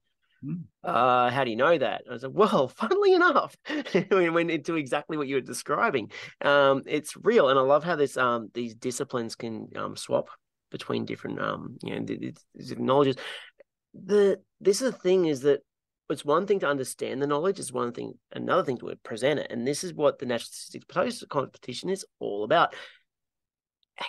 Uh, 0.83 1.29
how 1.29 1.43
do 1.43 1.51
you 1.51 1.55
know 1.55 1.77
that? 1.77 2.03
I 2.09 2.13
was 2.13 2.23
like, 2.23 2.31
well, 2.33 2.67
funnily 2.77 3.13
enough, 3.13 3.55
we 4.11 4.29
went 4.29 4.51
into 4.51 4.75
exactly 4.75 5.17
what 5.17 5.27
you 5.27 5.35
were 5.35 5.41
describing. 5.41 6.11
Um, 6.41 6.83
it's 6.85 7.15
real, 7.17 7.49
and 7.49 7.59
I 7.59 7.61
love 7.61 7.83
how 7.83 7.95
this 7.95 8.17
um 8.17 8.49
these 8.53 8.75
disciplines 8.75 9.35
can 9.35 9.67
um 9.75 9.95
swap 9.95 10.29
between 10.71 11.05
different 11.05 11.39
um 11.41 11.77
you 11.83 11.99
know 11.99 12.05
different 12.05 12.81
knowledges. 12.81 13.15
The 13.93 14.39
this 14.59 14.81
is 14.81 14.91
the 14.91 14.97
thing 14.97 15.25
is 15.25 15.41
that 15.41 15.61
it's 16.09 16.25
one 16.25 16.45
thing 16.45 16.59
to 16.59 16.67
understand 16.67 17.21
the 17.21 17.27
knowledge, 17.27 17.59
it's 17.59 17.71
one 17.71 17.93
thing, 17.93 18.13
another 18.33 18.63
thing 18.63 18.77
to 18.79 18.93
present 19.03 19.39
it. 19.39 19.47
And 19.49 19.65
this 19.65 19.83
is 19.83 19.93
what 19.93 20.19
the 20.19 20.25
National 20.25 20.49
Statistics 20.51 21.23
competition 21.29 21.89
is 21.89 22.05
all 22.19 22.43
about. 22.43 22.75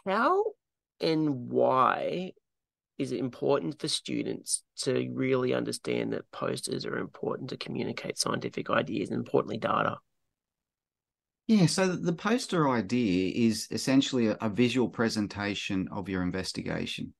How 0.04 0.44
and 1.00 1.50
why 1.50 2.32
is 3.02 3.12
it 3.12 3.18
important 3.18 3.80
for 3.80 3.88
students 3.88 4.62
to 4.78 5.10
really 5.12 5.52
understand 5.52 6.12
that 6.12 6.30
posters 6.30 6.86
are 6.86 6.98
important 6.98 7.50
to 7.50 7.56
communicate 7.56 8.18
scientific 8.18 8.70
ideas 8.70 9.10
and 9.10 9.18
importantly 9.18 9.58
data? 9.58 9.96
Yeah, 11.48 11.66
so 11.66 11.88
the 11.88 12.12
poster 12.12 12.70
idea 12.70 13.32
is 13.34 13.66
essentially 13.70 14.28
a, 14.28 14.38
a 14.40 14.48
visual 14.48 14.88
presentation 14.88 15.88
of 15.90 16.08
your 16.08 16.22
investigation. 16.22 17.12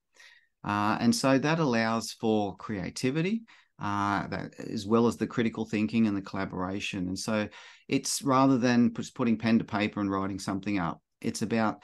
Uh, 0.65 0.97
and 1.01 1.15
so 1.15 1.39
that 1.39 1.59
allows 1.59 2.13
for 2.13 2.57
creativity, 2.57 3.43
uh, 3.81 4.29
that 4.29 4.55
as 4.61 4.87
well 4.87 5.09
as 5.09 5.17
the 5.17 5.27
critical 5.27 5.65
thinking 5.65 6.07
and 6.07 6.17
the 6.17 6.23
collaboration. 6.23 7.09
And 7.09 7.19
so 7.19 7.49
it's 7.89 8.23
rather 8.23 8.59
than 8.59 8.95
just 8.95 9.17
putting 9.17 9.37
pen 9.37 9.59
to 9.59 9.65
paper 9.65 10.01
and 10.01 10.11
writing 10.11 10.39
something 10.39 10.79
up, 10.79 11.03
it's 11.21 11.43
about 11.43 11.83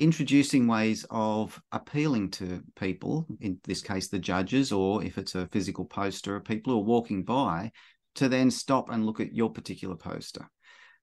introducing 0.00 0.66
ways 0.66 1.04
of 1.10 1.60
appealing 1.72 2.30
to 2.30 2.62
people, 2.74 3.26
in 3.40 3.58
this 3.64 3.82
case, 3.82 4.08
the 4.08 4.18
judges, 4.18 4.72
or 4.72 5.04
if 5.04 5.18
it's 5.18 5.34
a 5.34 5.46
physical 5.48 5.84
poster, 5.84 6.40
people 6.40 6.72
who 6.72 6.80
are 6.80 6.84
walking 6.84 7.22
by, 7.22 7.70
to 8.14 8.28
then 8.28 8.50
stop 8.50 8.90
and 8.90 9.04
look 9.04 9.20
at 9.20 9.34
your 9.34 9.50
particular 9.50 9.94
poster. 9.94 10.48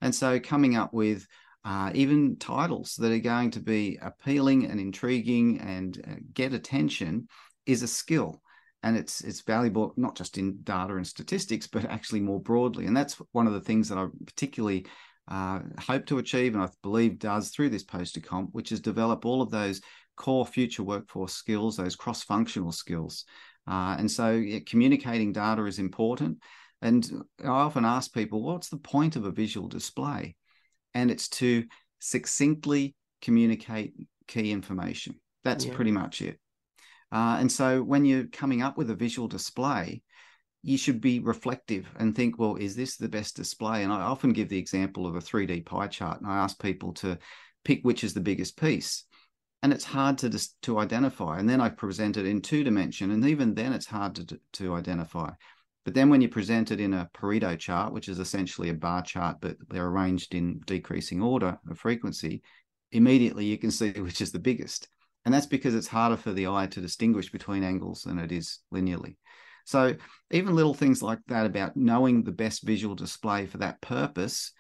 And 0.02 0.14
so 0.14 0.40
coming 0.40 0.76
up 0.76 0.94
with 0.94 1.28
uh, 1.64 1.92
even 1.94 2.38
titles 2.38 2.96
that 2.96 3.12
are 3.12 3.20
going 3.20 3.52
to 3.52 3.60
be 3.60 4.00
appealing 4.02 4.66
and 4.66 4.80
intriguing 4.80 5.60
and 5.60 6.02
uh, 6.08 6.16
get 6.34 6.54
attention 6.54 7.28
is 7.66 7.84
a 7.84 7.88
skill 7.88 8.42
and 8.84 8.96
it's 8.96 9.22
it's 9.22 9.42
valuable 9.42 9.94
not 9.98 10.16
just 10.16 10.38
in 10.38 10.60
data 10.64 10.96
and 10.96 11.06
statistics 11.06 11.68
but 11.68 11.84
actually 11.86 12.22
more 12.22 12.40
broadly 12.40 12.86
and 12.86 12.96
that's 12.96 13.16
one 13.32 13.48
of 13.48 13.54
the 13.54 13.60
things 13.60 13.90
that 13.90 13.98
i 13.98 14.06
particularly 14.26 14.86
uh, 15.28 15.60
hope 15.80 16.06
to 16.06 16.20
achieve 16.20 16.54
and 16.54 16.64
i 16.64 16.70
believe 16.84 17.20
does 17.20 17.50
through 17.50 17.70
this 17.70 17.84
poster 17.84 18.22
comp 18.22 18.50
which 18.54 18.72
is 18.72 18.80
develop 18.80 19.26
all 19.26 19.42
of 19.42 19.52
those 19.52 19.82
core 20.18 20.46
future 20.46 20.84
workforce 20.84 21.34
skills 21.34 21.78
those 21.78 21.96
cross-functional 21.96 22.74
skills. 22.74 23.24
Uh, 23.66 23.96
and 23.98 24.12
so 24.12 24.32
yeah, 24.32 24.60
communicating 24.66 25.32
data 25.32 25.64
is 25.66 25.80
important. 25.80 26.40
And 26.82 27.10
i 27.44 27.48
often 27.48 27.86
ask 27.86 28.14
people 28.14 28.44
what's 28.44 28.70
the 28.70 28.78
point 28.78 29.16
of 29.16 29.26
a 29.26 29.32
visual 29.32 29.68
display? 29.68 30.36
And 30.94 31.10
it's 31.10 31.30
to 31.30 31.64
succinctly 32.00 32.96
communicate 33.22 33.94
key 34.28 34.52
information. 34.52 35.16
That's 35.44 35.66
yeah. 35.66 35.76
pretty 35.76 35.92
much 35.92 36.22
it. 36.22 36.40
Uh, 37.12 37.38
and 37.40 37.52
so 37.52 37.82
when 37.82 38.04
you're 38.04 38.28
coming 38.28 38.62
up 38.62 38.78
with 38.78 38.90
a 38.90 38.96
visual 38.96 39.28
display, 39.28 40.02
you 40.68 40.78
should 40.78 41.00
be 41.00 41.20
reflective 41.20 41.88
and 41.98 42.14
think, 42.14 42.38
well, 42.38 42.58
is 42.58 42.76
this 42.76 42.98
the 42.98 43.08
best 43.08 43.38
display? 43.38 43.84
And 43.84 43.94
I 43.94 44.02
often 44.02 44.34
give 44.34 44.50
the 44.50 44.58
example 44.58 45.08
of 45.08 45.16
a 45.16 45.22
3D 45.22 45.66
pie 45.66 45.88
chart, 45.88 46.20
and 46.20 46.30
I 46.30 46.40
ask 46.40 46.62
people 46.62 46.92
to 46.96 47.18
pick 47.64 47.80
which 47.84 48.04
is 48.04 48.14
the 48.14 48.20
biggest 48.20 48.60
piece. 48.60 49.06
And 49.64 49.72
it's 49.72 49.86
hard 49.86 50.18
to 50.20 50.40
to 50.64 50.80
identify. 50.80 51.40
And 51.40 51.50
then 51.50 51.62
I 51.62 51.70
present 51.70 52.18
it 52.18 52.26
in 52.26 52.42
two 52.42 52.66
dimension, 52.66 53.12
and 53.12 53.26
even 53.26 53.54
then 53.54 53.72
it's 53.72 53.86
hard 53.86 54.16
to 54.16 54.40
to 54.54 54.76
identify. 54.76 55.32
But 55.86 55.94
then 55.94 56.10
when 56.10 56.20
you 56.20 56.28
present 56.28 56.70
it 56.70 56.82
in 56.82 56.94
a 56.94 57.10
Pareto 57.14 57.58
chart, 57.58 57.94
which 57.94 58.10
is 58.10 58.20
essentially 58.20 58.68
a 58.68 58.74
bar 58.74 59.04
chart, 59.04 59.38
but 59.40 59.56
they're 59.70 59.88
arranged 59.88 60.36
in 60.36 60.60
decreasing 60.66 61.22
order 61.22 61.58
of 61.70 61.80
frequency, 61.80 62.42
immediately 62.92 63.46
you 63.46 63.58
can 63.58 63.72
see 63.72 63.92
which 64.02 64.20
is 64.20 64.34
the 64.34 64.40
biggest. 64.40 64.90
And 65.24 65.34
that's 65.34 65.46
because 65.46 65.76
it's 65.76 65.88
harder 65.88 66.18
for 66.18 66.34
the 66.34 66.48
eye 66.48 66.68
to 66.68 66.82
distinguish 66.82 67.32
between 67.32 67.64
angles 67.64 68.02
than 68.02 68.20
it 68.20 68.34
is 68.34 68.60
linearly. 68.74 69.16
So 69.68 69.96
even 70.32 70.56
little 70.56 70.74
things 70.74 71.04
like 71.04 71.20
that 71.28 71.46
about 71.46 71.76
knowing 71.76 72.24
the 72.24 72.32
best 72.32 72.64
visual 72.64 72.96
display 72.96 73.48
for 73.48 73.58
that 73.58 73.82
purpose 73.82 74.54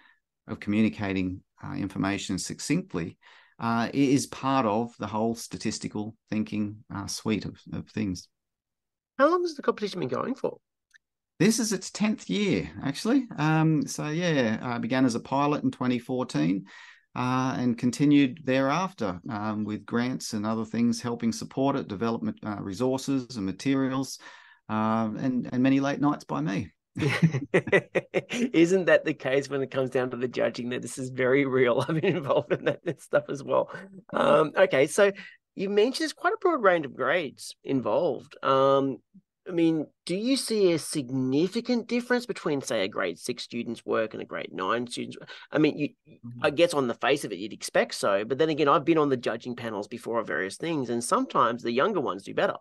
of 0.49 0.59
communicating 0.59 1.39
uh, 1.63 1.75
information 1.75 2.37
succinctly 2.37 3.17
uh, 3.57 3.87
is 3.93 4.27
part 4.27 4.65
of 4.65 4.93
the 4.99 5.07
whole 5.07 5.33
statistical 5.33 6.13
thinking 6.29 6.83
uh, 6.93 7.07
suite 7.07 7.45
of, 7.45 7.57
of 7.71 7.87
things. 7.87 8.27
How 9.17 9.29
long 9.29 9.43
has 9.43 9.55
the 9.55 9.61
competition 9.61 10.01
been 10.01 10.09
going 10.09 10.35
for? 10.35 10.57
This 11.39 11.59
is 11.59 11.71
its 11.71 11.89
10th 11.89 12.29
year, 12.29 12.69
actually. 12.83 13.27
Um, 13.37 13.87
so, 13.87 14.09
yeah, 14.09 14.59
I 14.61 14.77
began 14.77 15.05
as 15.05 15.15
a 15.15 15.21
pilot 15.21 15.63
in 15.63 15.71
2014 15.71 16.65
uh, 17.15 17.55
and 17.57 17.77
continued 17.77 18.41
thereafter 18.43 19.21
um, 19.29 19.63
with 19.63 19.85
grants 19.85 20.33
and 20.33 20.45
other 20.45 20.65
things 20.65 20.99
helping 20.99 21.31
support 21.31 21.77
it, 21.77 21.87
development 21.87 22.39
uh, 22.45 22.57
resources 22.59 23.37
and 23.37 23.45
materials, 23.45 24.19
uh, 24.69 25.09
and, 25.17 25.49
and 25.51 25.63
many 25.63 25.79
late 25.79 25.99
nights 25.99 26.23
by 26.23 26.41
me. 26.41 26.71
Isn't 28.31 28.85
that 28.85 29.05
the 29.05 29.13
case 29.13 29.49
when 29.49 29.61
it 29.61 29.71
comes 29.71 29.91
down 29.91 30.09
to 30.11 30.17
the 30.17 30.27
judging? 30.27 30.69
That 30.69 30.81
this 30.81 30.97
is 30.97 31.09
very 31.09 31.45
real. 31.45 31.81
I've 31.87 32.01
been 32.01 32.17
involved 32.17 32.51
in 32.51 32.65
that 32.65 33.01
stuff 33.01 33.25
as 33.29 33.43
well. 33.43 33.71
Um, 34.13 34.51
okay, 34.57 34.87
so 34.87 35.11
you 35.55 35.69
mentioned 35.69 36.01
there's 36.01 36.13
quite 36.13 36.33
a 36.33 36.37
broad 36.41 36.63
range 36.63 36.85
of 36.85 36.95
grades 36.95 37.55
involved. 37.63 38.35
Um, 38.43 38.97
I 39.47 39.51
mean, 39.51 39.87
do 40.05 40.15
you 40.15 40.35
see 40.35 40.73
a 40.73 40.79
significant 40.79 41.87
difference 41.87 42.25
between, 42.25 42.61
say, 42.61 42.83
a 42.83 42.87
grade 42.87 43.17
six 43.17 43.43
student's 43.43 43.85
work 43.85 44.13
and 44.13 44.21
a 44.21 44.25
grade 44.25 44.51
nine 44.51 44.87
student's? 44.87 45.17
I 45.51 45.57
mean, 45.57 45.77
you, 45.77 45.89
mm-hmm. 46.09 46.39
I 46.41 46.49
guess 46.49 46.73
on 46.73 46.87
the 46.87 46.93
face 46.95 47.23
of 47.23 47.31
it, 47.31 47.37
you'd 47.37 47.53
expect 47.53 47.95
so. 47.95 48.25
But 48.25 48.39
then 48.39 48.49
again, 48.49 48.67
I've 48.67 48.83
been 48.83 48.97
on 48.97 49.09
the 49.09 49.17
judging 49.17 49.55
panels 49.55 49.87
before 49.87 50.19
of 50.19 50.27
various 50.27 50.57
things, 50.57 50.89
and 50.89 51.01
sometimes 51.03 51.63
the 51.63 51.71
younger 51.71 52.01
ones 52.01 52.23
do 52.23 52.33
better. 52.33 52.55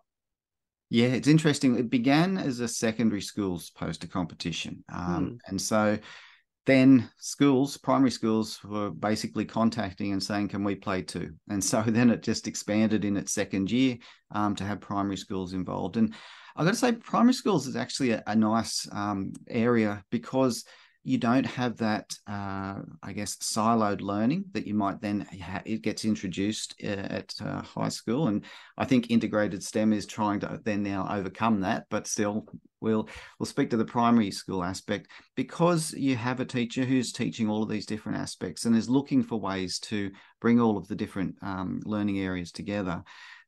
Yeah, 0.89 1.07
it's 1.07 1.27
interesting. 1.27 1.77
It 1.77 1.89
began 1.89 2.37
as 2.37 2.59
a 2.59 2.67
secondary 2.67 3.21
schools 3.21 3.69
poster 3.71 4.07
competition. 4.07 4.83
Um, 4.89 5.25
hmm. 5.25 5.35
And 5.47 5.61
so 5.61 5.97
then 6.65 7.09
schools, 7.17 7.77
primary 7.77 8.11
schools, 8.11 8.63
were 8.63 8.89
basically 8.89 9.45
contacting 9.45 10.11
and 10.11 10.21
saying, 10.21 10.49
"Can 10.49 10.63
we 10.63 10.75
play 10.75 11.01
too?" 11.01 11.31
And 11.49 11.63
so 11.63 11.81
then 11.87 12.09
it 12.09 12.23
just 12.23 12.47
expanded 12.47 13.05
in 13.05 13.17
its 13.17 13.33
second 13.33 13.71
year 13.71 13.97
um, 14.31 14.55
to 14.55 14.63
have 14.63 14.81
primary 14.81 15.17
schools 15.17 15.53
involved. 15.53 15.97
And 15.97 16.13
I've 16.55 16.65
got 16.65 16.71
to 16.71 16.77
say, 16.77 16.91
primary 16.93 17.33
schools 17.33 17.67
is 17.67 17.75
actually 17.75 18.11
a, 18.11 18.23
a 18.25 18.35
nice 18.35 18.87
um, 18.91 19.33
area 19.47 20.03
because 20.09 20.65
you 21.07 21.17
don't 21.17 21.45
have 21.45 21.77
that, 21.77 22.13
uh, 22.27 22.81
I 23.01 23.13
guess, 23.13 23.37
siloed 23.37 24.01
learning 24.01 24.43
that 24.51 24.67
you 24.67 24.73
might 24.73 24.99
then 24.99 25.25
ha- 25.41 25.61
it 25.63 25.81
gets 25.81 26.03
introduced 26.03 26.75
uh, 26.83 26.87
at 26.87 27.33
uh, 27.41 27.61
high 27.61 27.87
school, 27.87 28.27
and 28.27 28.43
I 28.77 28.83
think 28.83 29.09
integrated 29.09 29.63
STEM 29.63 29.93
is 29.93 30.05
trying 30.05 30.41
to 30.41 30.59
then 30.65 30.83
now 30.83 31.07
overcome 31.09 31.61
that. 31.61 31.85
But 31.89 32.07
still, 32.07 32.45
we'll 32.81 33.07
we'll 33.39 33.45
speak 33.45 33.69
to 33.69 33.77
the 33.77 33.85
primary 33.85 34.31
school 34.31 34.65
aspect 34.65 35.07
because 35.37 35.93
you 35.93 36.17
have 36.17 36.41
a 36.41 36.45
teacher 36.45 36.83
who's 36.83 37.13
teaching 37.13 37.47
all 37.49 37.63
of 37.63 37.69
these 37.69 37.85
different 37.85 38.17
aspects 38.17 38.65
and 38.65 38.75
is 38.75 38.89
looking 38.89 39.23
for 39.23 39.39
ways 39.39 39.79
to 39.79 40.11
bring 40.41 40.59
all 40.59 40.77
of 40.77 40.89
the 40.89 40.95
different 40.95 41.35
um, 41.41 41.79
learning 41.85 42.19
areas 42.19 42.51
together 42.51 43.01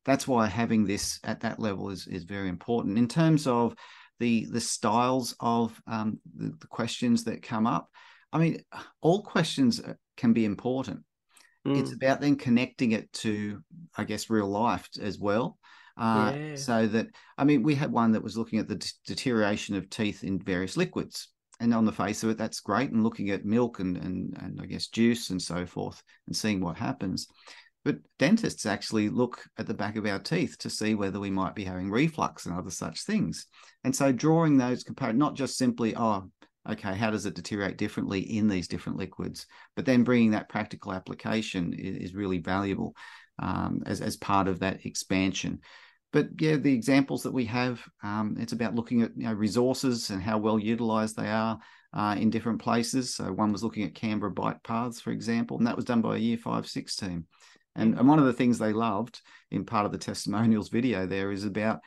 that's 0.05 0.27
why 0.27 0.47
having 0.47 0.85
this 0.85 1.19
at 1.25 1.41
that 1.41 1.59
level 1.59 1.89
is 1.89 2.07
is 2.07 2.23
very 2.23 2.47
important 2.47 2.97
in 2.97 3.07
terms 3.07 3.45
of 3.45 3.75
the 4.19 4.45
the 4.45 4.61
styles 4.61 5.35
of 5.39 5.79
um, 5.87 6.19
the, 6.35 6.53
the, 6.59 6.67
questions 6.67 7.23
that 7.25 7.41
come 7.41 7.65
up. 7.65 7.89
I 8.31 8.37
mean, 8.37 8.63
all 9.01 9.23
questions 9.23 9.81
can 10.17 10.33
be 10.33 10.45
important. 10.45 11.01
Mm. 11.65 11.79
It's 11.79 11.93
about 11.93 12.21
then 12.21 12.35
connecting 12.35 12.91
it 12.91 13.11
to, 13.13 13.61
I 13.97 14.03
guess, 14.03 14.29
real 14.29 14.47
life 14.47 14.87
as 15.01 15.17
well. 15.17 15.57
Uh, 15.97 16.33
yeah. 16.35 16.55
So 16.55 16.87
that 16.87 17.07
I 17.37 17.43
mean, 17.43 17.63
we 17.63 17.75
had 17.75 17.91
one 17.91 18.13
that 18.13 18.23
was 18.23 18.37
looking 18.37 18.59
at 18.59 18.67
the 18.67 18.75
d- 18.75 18.87
deterioration 19.05 19.75
of 19.75 19.89
teeth 19.89 20.23
in 20.23 20.39
various 20.39 20.77
liquids, 20.77 21.29
and 21.59 21.73
on 21.73 21.85
the 21.85 21.91
face 21.91 22.23
of 22.23 22.29
it, 22.29 22.37
that's 22.37 22.61
great. 22.61 22.91
And 22.91 23.03
looking 23.03 23.29
at 23.31 23.45
milk 23.45 23.79
and 23.79 23.97
and 23.97 24.37
and 24.41 24.61
I 24.61 24.65
guess 24.65 24.87
juice 24.87 25.29
and 25.29 25.41
so 25.41 25.65
forth, 25.65 26.01
and 26.27 26.35
seeing 26.35 26.61
what 26.61 26.77
happens. 26.77 27.27
But 27.85 27.97
dentists 28.17 28.65
actually 28.65 29.09
look 29.09 29.43
at 29.57 29.65
the 29.65 29.73
back 29.73 29.95
of 29.95 30.05
our 30.05 30.19
teeth 30.19 30.57
to 30.59 30.69
see 30.69 30.95
whether 30.95 31.19
we 31.19 31.29
might 31.29 31.55
be 31.55 31.63
having 31.63 31.89
reflux 31.89 32.45
and 32.45 32.55
other 32.55 32.71
such 32.71 33.03
things. 33.03 33.45
And 33.83 33.95
so 33.95 34.11
drawing 34.11 34.57
those 34.57 34.83
compare 34.83 35.13
not 35.13 35.35
just 35.35 35.57
simply, 35.57 35.95
oh, 35.95 36.29
okay, 36.69 36.95
how 36.95 37.09
does 37.09 37.25
it 37.25 37.35
deteriorate 37.35 37.77
differently 37.77 38.19
in 38.19 38.47
these 38.47 38.67
different 38.67 38.97
liquids? 38.97 39.45
But 39.75 39.85
then 39.85 40.03
bringing 40.03 40.31
that 40.31 40.49
practical 40.49 40.93
application 40.93 41.73
is, 41.73 42.09
is 42.09 42.15
really 42.15 42.39
valuable 42.39 42.95
um, 43.39 43.81
as, 43.85 44.01
as 44.01 44.17
part 44.17 44.47
of 44.47 44.59
that 44.59 44.85
expansion. 44.85 45.59
But 46.11 46.29
yeah, 46.39 46.57
the 46.57 46.73
examples 46.73 47.23
that 47.23 47.33
we 47.33 47.45
have, 47.45 47.81
um, 48.03 48.35
it's 48.39 48.53
about 48.53 48.75
looking 48.75 49.03
at 49.03 49.11
you 49.15 49.23
know, 49.23 49.33
resources 49.33 50.09
and 50.09 50.21
how 50.21 50.37
well 50.37 50.59
utilized 50.59 51.15
they 51.15 51.29
are 51.29 51.59
uh, 51.93 52.15
in 52.19 52.29
different 52.29 52.61
places. 52.61 53.15
So 53.15 53.31
one 53.31 53.51
was 53.51 53.63
looking 53.63 53.83
at 53.83 53.95
Canberra 53.95 54.31
bike 54.31 54.63
paths, 54.63 54.99
for 54.99 55.11
example, 55.11 55.57
and 55.57 55.67
that 55.67 55.75
was 55.75 55.85
done 55.85 56.01
by 56.01 56.15
a 56.15 56.19
year 56.19 56.37
five, 56.37 56.67
six 56.67 56.95
team. 56.95 57.25
And, 57.79 57.97
and 57.97 58.07
one 58.07 58.19
of 58.19 58.25
the 58.25 58.33
things 58.33 58.57
they 58.57 58.73
loved 58.73 59.21
in 59.51 59.65
part 59.65 59.85
of 59.85 59.91
the 59.91 59.97
testimonials 59.97 60.69
video 60.69 61.05
there 61.05 61.31
is 61.31 61.45
about 61.45 61.79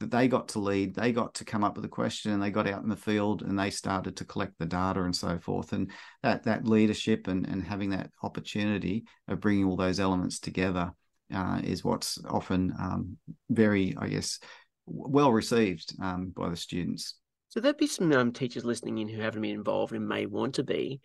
that 0.00 0.10
they 0.10 0.26
got 0.26 0.48
to 0.48 0.58
lead, 0.58 0.94
they 0.94 1.12
got 1.12 1.34
to 1.34 1.44
come 1.44 1.62
up 1.62 1.76
with 1.76 1.84
a 1.84 1.88
question, 1.88 2.32
and 2.32 2.42
they 2.42 2.50
got 2.50 2.66
out 2.66 2.82
in 2.82 2.88
the 2.88 2.96
field 2.96 3.42
and 3.42 3.58
they 3.58 3.70
started 3.70 4.16
to 4.16 4.24
collect 4.24 4.58
the 4.58 4.66
data 4.66 5.02
and 5.02 5.14
so 5.14 5.38
forth. 5.38 5.72
And 5.72 5.90
that 6.22 6.44
that 6.44 6.66
leadership 6.66 7.28
and 7.28 7.46
and 7.46 7.62
having 7.62 7.90
that 7.90 8.10
opportunity 8.22 9.04
of 9.28 9.40
bringing 9.40 9.66
all 9.66 9.76
those 9.76 10.00
elements 10.00 10.40
together 10.40 10.92
uh, 11.32 11.60
is 11.62 11.84
what's 11.84 12.18
often 12.28 12.74
um, 12.78 13.16
very, 13.50 13.94
I 13.96 14.08
guess, 14.08 14.40
well 14.86 15.32
received 15.32 15.94
um, 16.02 16.32
by 16.36 16.48
the 16.48 16.56
students. 16.56 17.14
So 17.48 17.60
there'd 17.60 17.76
be 17.76 17.86
some 17.86 18.12
um, 18.12 18.32
teachers 18.32 18.64
listening 18.64 18.98
in 18.98 19.08
who 19.08 19.20
haven't 19.20 19.42
been 19.42 19.54
involved 19.54 19.92
and 19.92 20.08
may 20.08 20.26
want 20.26 20.56
to 20.56 20.64
be. 20.64 21.00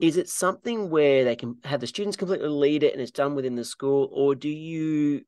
Is 0.00 0.16
it 0.16 0.28
something 0.28 0.90
where 0.90 1.24
they 1.24 1.36
can 1.36 1.56
have 1.64 1.80
the 1.80 1.86
students 1.86 2.16
completely 2.16 2.48
lead 2.48 2.82
it 2.82 2.92
and 2.92 3.02
it's 3.02 3.10
done 3.10 3.34
within 3.34 3.54
the 3.54 3.64
school, 3.64 4.08
or 4.12 4.34
do 4.34 4.48
you 4.48 5.22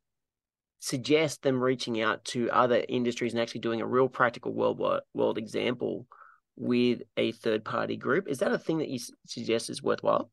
suggest 0.79 1.43
them 1.43 1.63
reaching 1.63 2.01
out 2.01 2.25
to 2.25 2.51
other 2.51 2.85
industries 2.89 3.33
and 3.33 3.41
actually 3.41 3.61
doing 3.61 3.81
a 3.81 3.87
real 3.87 4.09
practical 4.09 4.53
world 4.53 4.81
world 5.15 5.39
example 5.39 6.07
with 6.57 7.03
a 7.17 7.33
third 7.33 7.65
party 7.65 7.97
group? 7.97 8.29
Is 8.29 8.39
that 8.39 8.53
a 8.53 8.59
thing 8.59 8.79
that 8.79 8.89
you 8.89 8.99
suggest 9.27 9.71
is 9.71 9.83
worthwhile? 9.83 10.31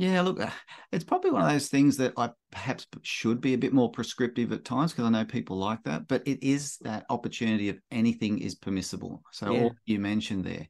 Yeah, 0.00 0.22
look, 0.22 0.40
uh, 0.40 0.48
it's 0.92 1.04
probably 1.04 1.30
one 1.30 1.42
of 1.42 1.50
those 1.50 1.68
things 1.68 1.98
that 1.98 2.14
I 2.16 2.30
perhaps 2.50 2.86
should 3.02 3.42
be 3.42 3.52
a 3.52 3.58
bit 3.58 3.74
more 3.74 3.90
prescriptive 3.90 4.50
at 4.50 4.64
times 4.64 4.92
because 4.92 5.04
I 5.04 5.10
know 5.10 5.26
people 5.26 5.58
like 5.58 5.82
that, 5.84 6.08
but 6.08 6.26
it 6.26 6.42
is 6.42 6.78
that 6.78 7.04
opportunity 7.10 7.68
of 7.68 7.78
anything 7.90 8.38
is 8.38 8.54
permissible. 8.54 9.22
So 9.30 9.52
yeah. 9.52 9.60
all 9.60 9.72
you 9.84 9.98
mentioned 9.98 10.44
there. 10.44 10.66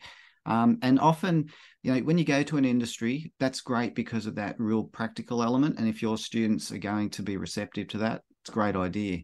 Um, 0.47 0.79
and 0.83 0.99
often, 0.99 1.51
you 1.83 1.95
know, 1.95 2.01
when 2.01 2.19
you 2.19 2.25
go 2.25 2.43
to 2.43 2.57
an 2.57 2.65
industry, 2.65 3.33
that's 3.39 3.61
great 3.61 3.95
because 3.95 4.27
of 4.27 4.37
that 4.37 4.57
real 4.59 4.85
practical 4.85 5.43
element. 5.43 5.79
And 5.79 5.89
if 5.89 6.03
your 6.03 6.19
students 6.19 6.73
are 6.73 6.79
going 6.79 7.11
to 7.11 7.23
be 7.23 7.37
receptive 7.37 7.89
to 7.89 7.99
that, 7.99 8.23
it's 8.43 8.51
a 8.51 8.53
great 8.53 8.77
idea. 8.77 9.21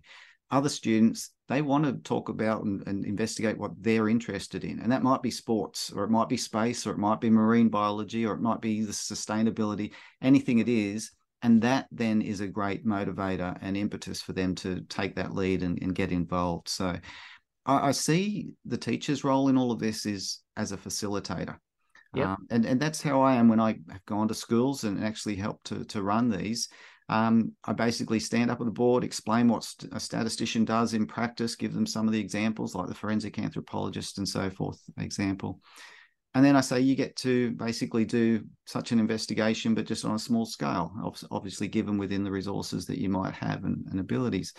Other 0.51 0.69
students, 0.69 1.31
they 1.49 1.63
want 1.63 1.85
to 1.85 1.95
talk 1.95 2.29
about 2.29 2.65
and, 2.65 2.87
and, 2.87 3.05
investigate 3.05 3.59
what 3.59 3.73
they're 3.81 4.09
interested 4.09 4.63
in. 4.63 4.79
And 4.79 4.93
that 4.93 5.03
might 5.03 5.23
be 5.23 5.31
sports, 5.31 5.91
or 5.93 6.05
it 6.05 6.11
might 6.11 6.29
be 6.29 6.37
space, 6.37 6.87
or 6.87 6.93
it 6.93 6.99
might 6.99 7.21
be 7.21 7.31
marine 7.31 7.69
biology, 7.69 8.25
or 8.25 8.35
it 8.35 8.41
might 8.41 8.61
be 8.61 8.83
the 8.83 8.93
sustainability, 8.93 9.93
anything 10.23 10.61
it 10.61 10.69
is. 10.69 11.11
And 11.43 11.63
that 11.63 11.87
then 11.91 12.23
is 12.23 12.41
a 12.41 12.47
great 12.47 12.87
motivator 12.87 13.57
and 13.61 13.77
impetus 13.77 14.23
for 14.23 14.33
them 14.33 14.55
to 14.57 14.83
take 14.83 15.17
that 15.17 15.35
lead 15.35 15.63
and, 15.63 15.81
and 15.83 15.95
get 15.95 16.13
involved. 16.13 16.69
So 16.69 16.97
I, 17.67 17.89
I, 17.89 17.91
see 17.91 18.51
the 18.65 18.79
teacher's 18.79 19.25
role 19.25 19.49
in 19.49 19.59
all 19.59 19.73
of 19.73 19.79
this 19.79 20.07
is 20.07 20.41
as 20.57 20.73
a 20.73 20.77
facilitator. 20.77 21.57
Yeah. 22.15 22.33
Um, 22.33 22.47
and, 22.51 22.65
and 22.65 22.81
that's 22.81 23.03
how 23.03 23.21
I 23.21 23.35
am 23.35 23.49
when 23.49 23.61
I 23.61 23.79
have 23.91 24.05
gone 24.07 24.29
to 24.29 24.35
schools 24.35 24.85
and 24.85 25.05
actually 25.05 25.37
helped 25.37 25.67
to, 25.67 25.85
to 25.85 26.03
run 26.03 26.31
these. 26.31 26.69
Um, 27.09 27.53
I 27.65 27.73
basically 27.73 28.19
stand 28.19 28.51
up 28.51 28.61
at 28.61 28.65
the 28.65 28.73
board, 28.73 29.05
explain 29.05 29.49
what 29.49 29.69
a 29.93 30.01
statistician 30.01 30.65
does 30.65 30.95
in 30.95 31.07
practice, 31.07 31.55
give 31.55 31.73
them 31.73 31.87
some 31.87 32.07
of 32.07 32.13
the 32.13 32.21
examples, 32.21 32.75
like 32.75 32.89
the 32.89 32.95
forensic 32.95 33.39
anthropologist 33.39 34.19
and 34.19 34.29
so 34.29 34.51
forth 34.51 34.81
example. 34.99 35.61
And 36.35 36.45
then 36.45 36.57
I 36.57 36.61
say 36.61 36.81
you 36.81 36.97
get 36.97 37.17
to 37.17 37.53
basically 37.53 38.05
do 38.05 38.45
such 38.67 38.93
an 38.93 38.99
investigation, 38.99 39.75
but 39.75 39.87
just 39.87 40.05
on 40.05 40.15
a 40.15 40.19
small 40.19 40.45
scale, 40.45 40.93
obviously 41.31 41.69
given 41.69 41.97
within 41.97 42.25
the 42.25 42.31
resources 42.31 42.87
that 42.87 42.99
you 42.99 43.09
might 43.09 43.35
have 43.35 43.65
and, 43.65 43.87
and 43.91 44.01
abilities. 44.01 44.53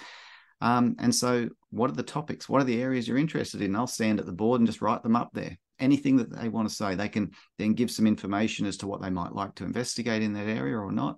Um, 0.62 0.96
and 1.00 1.14
so, 1.14 1.50
what 1.70 1.90
are 1.90 1.96
the 1.96 2.04
topics? 2.04 2.50
What 2.50 2.62
are 2.62 2.66
the 2.66 2.82
areas 2.82 3.08
you're 3.08 3.18
interested 3.18 3.62
in? 3.62 3.76
I'll 3.76 3.88
stand 3.88 4.20
at 4.20 4.26
the 4.26 4.32
board 4.32 4.60
and 4.60 4.68
just 4.68 4.82
write 4.82 5.04
them 5.04 5.16
up 5.16 5.30
there. 5.34 5.58
Anything 5.80 6.18
that 6.18 6.32
they 6.32 6.50
want 6.50 6.68
to 6.68 6.74
say, 6.74 6.96
they 6.96 7.10
can 7.10 7.32
then 7.58 7.74
give 7.74 7.92
some 7.92 8.08
information 8.08 8.66
as 8.66 8.78
to 8.78 8.88
what 8.88 9.02
they 9.02 9.10
might 9.10 9.34
like 9.34 9.54
to 9.56 9.64
investigate 9.64 10.24
in 10.24 10.34
that 10.34 10.48
area 10.48 10.78
or 10.78 10.92
not. 10.92 11.18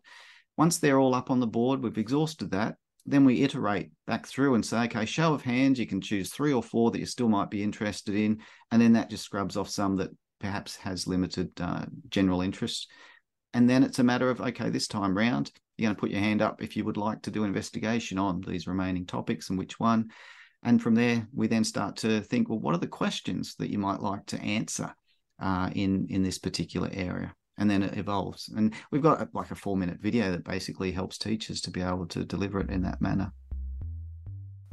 Once 0.57 0.77
they're 0.77 0.99
all 0.99 1.15
up 1.15 1.31
on 1.31 1.39
the 1.39 1.47
board, 1.47 1.81
we've 1.81 1.97
exhausted 1.97 2.51
that. 2.51 2.75
Then 3.05 3.23
we 3.23 3.43
iterate 3.43 3.91
back 4.05 4.27
through 4.27 4.55
and 4.55 4.65
say, 4.65 4.83
okay, 4.83 5.05
show 5.05 5.33
of 5.33 5.41
hands, 5.41 5.79
you 5.79 5.87
can 5.87 6.01
choose 6.01 6.31
three 6.31 6.51
or 6.51 6.61
four 6.61 6.91
that 6.91 6.99
you 6.99 7.05
still 7.05 7.29
might 7.29 7.49
be 7.49 7.63
interested 7.63 8.13
in. 8.13 8.41
And 8.71 8.81
then 8.81 8.93
that 8.93 9.09
just 9.09 9.23
scrubs 9.23 9.55
off 9.55 9.69
some 9.69 9.95
that 9.97 10.11
perhaps 10.39 10.75
has 10.77 11.07
limited 11.07 11.51
uh, 11.61 11.85
general 12.09 12.41
interest. 12.41 12.91
And 13.53 13.69
then 13.69 13.83
it's 13.83 13.99
a 13.99 14.03
matter 14.03 14.29
of, 14.29 14.41
okay, 14.41 14.69
this 14.69 14.87
time 14.87 15.17
round, 15.17 15.51
you're 15.79 15.87
going 15.87 15.95
to 15.95 15.99
put 15.99 16.11
your 16.11 16.19
hand 16.19 16.41
up 16.41 16.61
if 16.61 16.75
you 16.75 16.83
would 16.85 16.97
like 16.97 17.21
to 17.23 17.31
do 17.31 17.43
investigation 17.43 18.17
on 18.17 18.41
these 18.41 18.67
remaining 18.67 19.05
topics 19.05 19.49
and 19.49 19.57
which 19.57 19.79
one. 19.79 20.09
And 20.63 20.81
from 20.81 20.93
there, 20.93 21.25
we 21.33 21.47
then 21.47 21.63
start 21.63 21.95
to 21.97 22.21
think, 22.21 22.49
well, 22.49 22.59
what 22.59 22.75
are 22.75 22.79
the 22.79 22.87
questions 22.87 23.55
that 23.55 23.69
you 23.69 23.79
might 23.79 24.01
like 24.01 24.25
to 24.27 24.41
answer 24.41 24.93
uh, 25.41 25.69
in 25.73 26.07
in 26.09 26.23
this 26.23 26.37
particular 26.37 26.89
area? 26.91 27.33
and 27.59 27.69
then 27.69 27.83
it 27.83 27.97
evolves. 27.97 28.49
And 28.55 28.73
we've 28.89 29.01
got 29.01 29.35
like 29.35 29.51
a 29.51 29.55
four 29.55 29.77
minute 29.77 29.99
video 29.99 30.31
that 30.31 30.45
basically 30.45 30.91
helps 30.91 31.17
teachers 31.17 31.61
to 31.61 31.71
be 31.71 31.81
able 31.81 32.07
to 32.07 32.23
deliver 32.23 32.59
it 32.61 32.69
in 32.69 32.81
that 32.83 33.01
manner. 33.01 33.31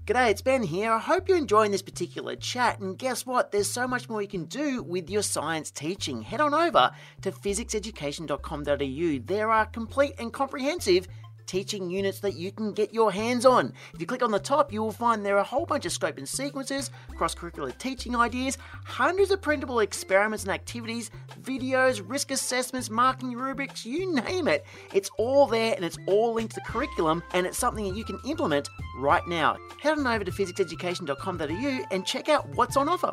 G'day, 0.07 0.31
it's 0.31 0.41
Ben 0.41 0.63
here. 0.63 0.93
I 0.93 1.01
hope 1.01 1.29
you're 1.29 1.37
enjoying 1.37 1.73
this 1.73 1.83
particular 1.83 2.37
chat. 2.37 2.79
And 2.79 2.97
guess 2.97 3.27
what? 3.27 3.51
There's 3.51 3.69
so 3.69 3.89
much 3.89 4.09
more 4.09 4.23
you 4.23 4.29
can 4.29 4.45
do 4.45 4.81
with 4.85 5.11
your 5.11 5.23
science 5.23 5.73
teaching. 5.73 6.23
Head 6.23 6.41
on 6.41 6.55
over 6.55 6.93
to 7.23 7.33
fizzicseducation.com.au. 7.33 9.25
There 9.27 9.51
are 9.51 9.67
complete 9.67 10.15
and 10.21 10.33
comprehensive 10.33 11.09
teaching 11.47 11.91
units 11.91 12.21
that 12.21 12.35
you 12.35 12.53
can 12.53 12.73
get 12.73 12.93
your 12.93 13.13
hands 13.13 13.47
on. 13.47 13.73
If 13.95 14.01
you 14.01 14.07
click 14.07 14.23
on 14.23 14.31
the 14.31 14.39
top, 14.39 14.73
you 14.73 14.83
will 14.83 14.93
find 14.93 15.25
there 15.25 15.37
are 15.37 15.41
a 15.41 15.45
whole 15.45 15.67
bunch 15.67 15.87
of 15.87 15.93
scope 15.93 16.19
and 16.19 16.29
sequences, 16.29 16.91
cross 17.17 17.35
curricular 17.35 17.77
teaching 17.79 18.17
ideas, 18.17 18.59
hundreds 18.85 19.31
of 19.31 19.41
printable 19.41 19.81
experiments 19.81 20.45
and 20.45 20.53
activities, 20.53 21.11
videos, 21.43 22.03
risk 22.05 22.31
assessments, 22.31 22.91
marking 22.91 23.33
rubrics, 23.33 23.87
you 23.87 24.15
name 24.15 24.49
it. 24.49 24.65
It's 24.93 25.11
all 25.19 25.47
there 25.47 25.75
and 25.75 25.85
it's 25.85 25.99
all 26.07 26.35
linked 26.35 26.55
to 26.55 26.61
the 26.61 26.67
curriculum 26.67 27.23
and 27.33 27.47
it's 27.47 27.59
something 27.59 27.89
that 27.89 27.97
you 27.97 28.05
can 28.05 28.19
implement 28.27 28.69
right 28.99 29.27
now. 29.27 29.57
Head 29.81 29.99
on 29.99 30.07
over 30.07 30.25
to 30.25 30.31
fizzicseducation.com.au 30.31 31.87
and 31.91 32.07
check 32.07 32.29
out 32.29 32.49
what's 32.57 32.77
on 32.77 32.89
offer. 32.89 33.13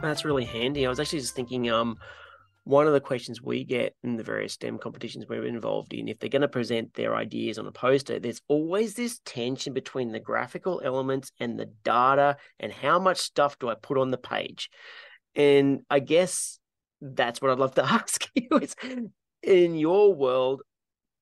That's 0.00 0.24
really 0.24 0.44
handy. 0.44 0.84
I 0.84 0.88
was 0.88 0.98
actually 0.98 1.20
just 1.20 1.34
thinking, 1.34 1.70
um, 1.70 1.96
one 2.64 2.86
of 2.86 2.92
the 2.92 3.00
questions 3.00 3.42
we 3.42 3.64
get 3.64 3.96
in 4.04 4.16
the 4.16 4.22
various 4.22 4.52
STEM 4.52 4.78
competitions 4.78 5.26
we're 5.28 5.44
involved 5.44 5.92
in, 5.92 6.06
if 6.06 6.18
they're 6.18 6.30
going 6.30 6.42
to 6.42 6.48
present 6.48 6.94
their 6.94 7.16
ideas 7.16 7.58
on 7.58 7.66
a 7.66 7.72
poster, 7.72 8.20
there's 8.20 8.40
always 8.46 8.94
this 8.94 9.20
tension 9.24 9.72
between 9.72 10.12
the 10.12 10.20
graphical 10.20 10.80
elements 10.84 11.32
and 11.40 11.58
the 11.58 11.66
data 11.82 12.36
and 12.60 12.72
how 12.72 13.00
much 13.00 13.18
stuff 13.18 13.58
do 13.58 13.68
I 13.68 13.74
put 13.74 13.98
on 13.98 14.10
the 14.12 14.18
page. 14.18 14.70
And 15.34 15.80
I 15.90 15.98
guess 15.98 16.60
that's 17.00 17.42
what 17.42 17.50
I'd 17.50 17.58
love 17.58 17.74
to 17.74 17.84
ask 17.92 18.28
you 18.34 18.58
is 18.58 18.76
in 19.42 19.74
your 19.74 20.14
world, 20.14 20.62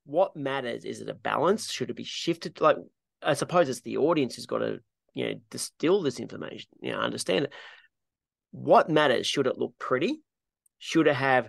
what 0.04 0.36
matters? 0.36 0.84
Is 0.84 1.00
it 1.00 1.08
a 1.08 1.14
balance? 1.14 1.70
Should 1.70 1.88
it 1.88 1.96
be 1.96 2.04
shifted? 2.04 2.60
Like, 2.60 2.76
I 3.22 3.32
suppose 3.32 3.68
it's 3.68 3.80
the 3.80 3.96
audience 3.96 4.34
who's 4.34 4.46
got 4.46 4.58
to, 4.58 4.80
you 5.14 5.24
know, 5.24 5.34
distill 5.50 6.02
this 6.02 6.20
information, 6.20 6.68
you 6.82 6.92
know, 6.92 6.98
understand 6.98 7.46
it. 7.46 7.52
What 8.50 8.90
matters? 8.90 9.26
Should 9.26 9.46
it 9.46 9.58
look 9.58 9.78
pretty? 9.78 10.20
Should 10.80 11.06
it 11.06 11.14
have 11.14 11.48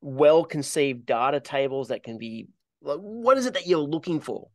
well 0.00 0.44
conceived 0.44 1.04
data 1.04 1.40
tables 1.40 1.88
that 1.88 2.02
can 2.02 2.16
be 2.16 2.48
like, 2.80 2.98
what 2.98 3.36
is 3.36 3.46
it 3.46 3.54
that 3.54 3.66
you're 3.66 3.80
looking 3.80 4.20
for? 4.20 4.48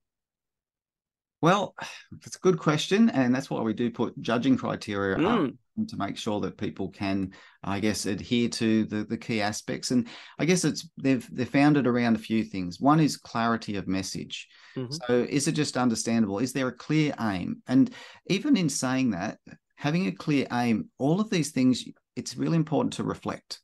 Well 1.42 1.76
it's 2.26 2.38
a 2.38 2.40
good 2.40 2.58
question 2.58 3.10
and 3.10 3.36
that's 3.36 3.52
why 3.52 3.62
we 3.62 3.74
do 3.74 3.92
put 3.92 4.20
judging 4.22 4.58
criteria 4.58 5.18
mm. 5.18 5.56
to 5.88 5.98
make 5.98 6.18
sure 6.18 6.40
that 6.40 6.58
people 6.58 6.90
can 6.90 7.34
i 7.64 7.80
guess 7.80 8.06
adhere 8.06 8.48
to 8.48 8.86
the, 8.86 9.04
the 9.04 9.18
key 9.18 9.42
aspects 9.42 9.92
and 9.92 10.08
i 10.40 10.46
guess 10.46 10.64
it's 10.64 10.88
they've 10.98 11.28
they're 11.32 11.46
founded 11.46 11.86
around 11.86 12.16
a 12.16 12.20
few 12.20 12.44
things. 12.44 12.80
One 12.80 13.02
is 13.02 13.18
clarity 13.18 13.76
of 13.76 13.88
message. 13.88 14.48
Mm-hmm. 14.78 14.94
so 15.06 15.28
is 15.30 15.48
it 15.48 15.52
just 15.52 15.78
understandable? 15.78 16.40
Is 16.40 16.54
there 16.54 16.70
a 16.70 16.76
clear 16.76 17.14
aim? 17.20 17.62
And 17.68 17.92
even 18.28 18.58
in 18.58 18.70
saying 18.70 19.12
that 19.12 19.38
having 19.76 20.08
a 20.08 20.12
clear 20.12 20.48
aim 20.52 20.90
all 20.98 21.20
of 21.20 21.30
these 21.30 21.52
things 21.52 21.84
it's 22.16 22.38
really 22.38 22.56
important 22.56 22.94
to 22.94 23.04
reflect 23.04 23.60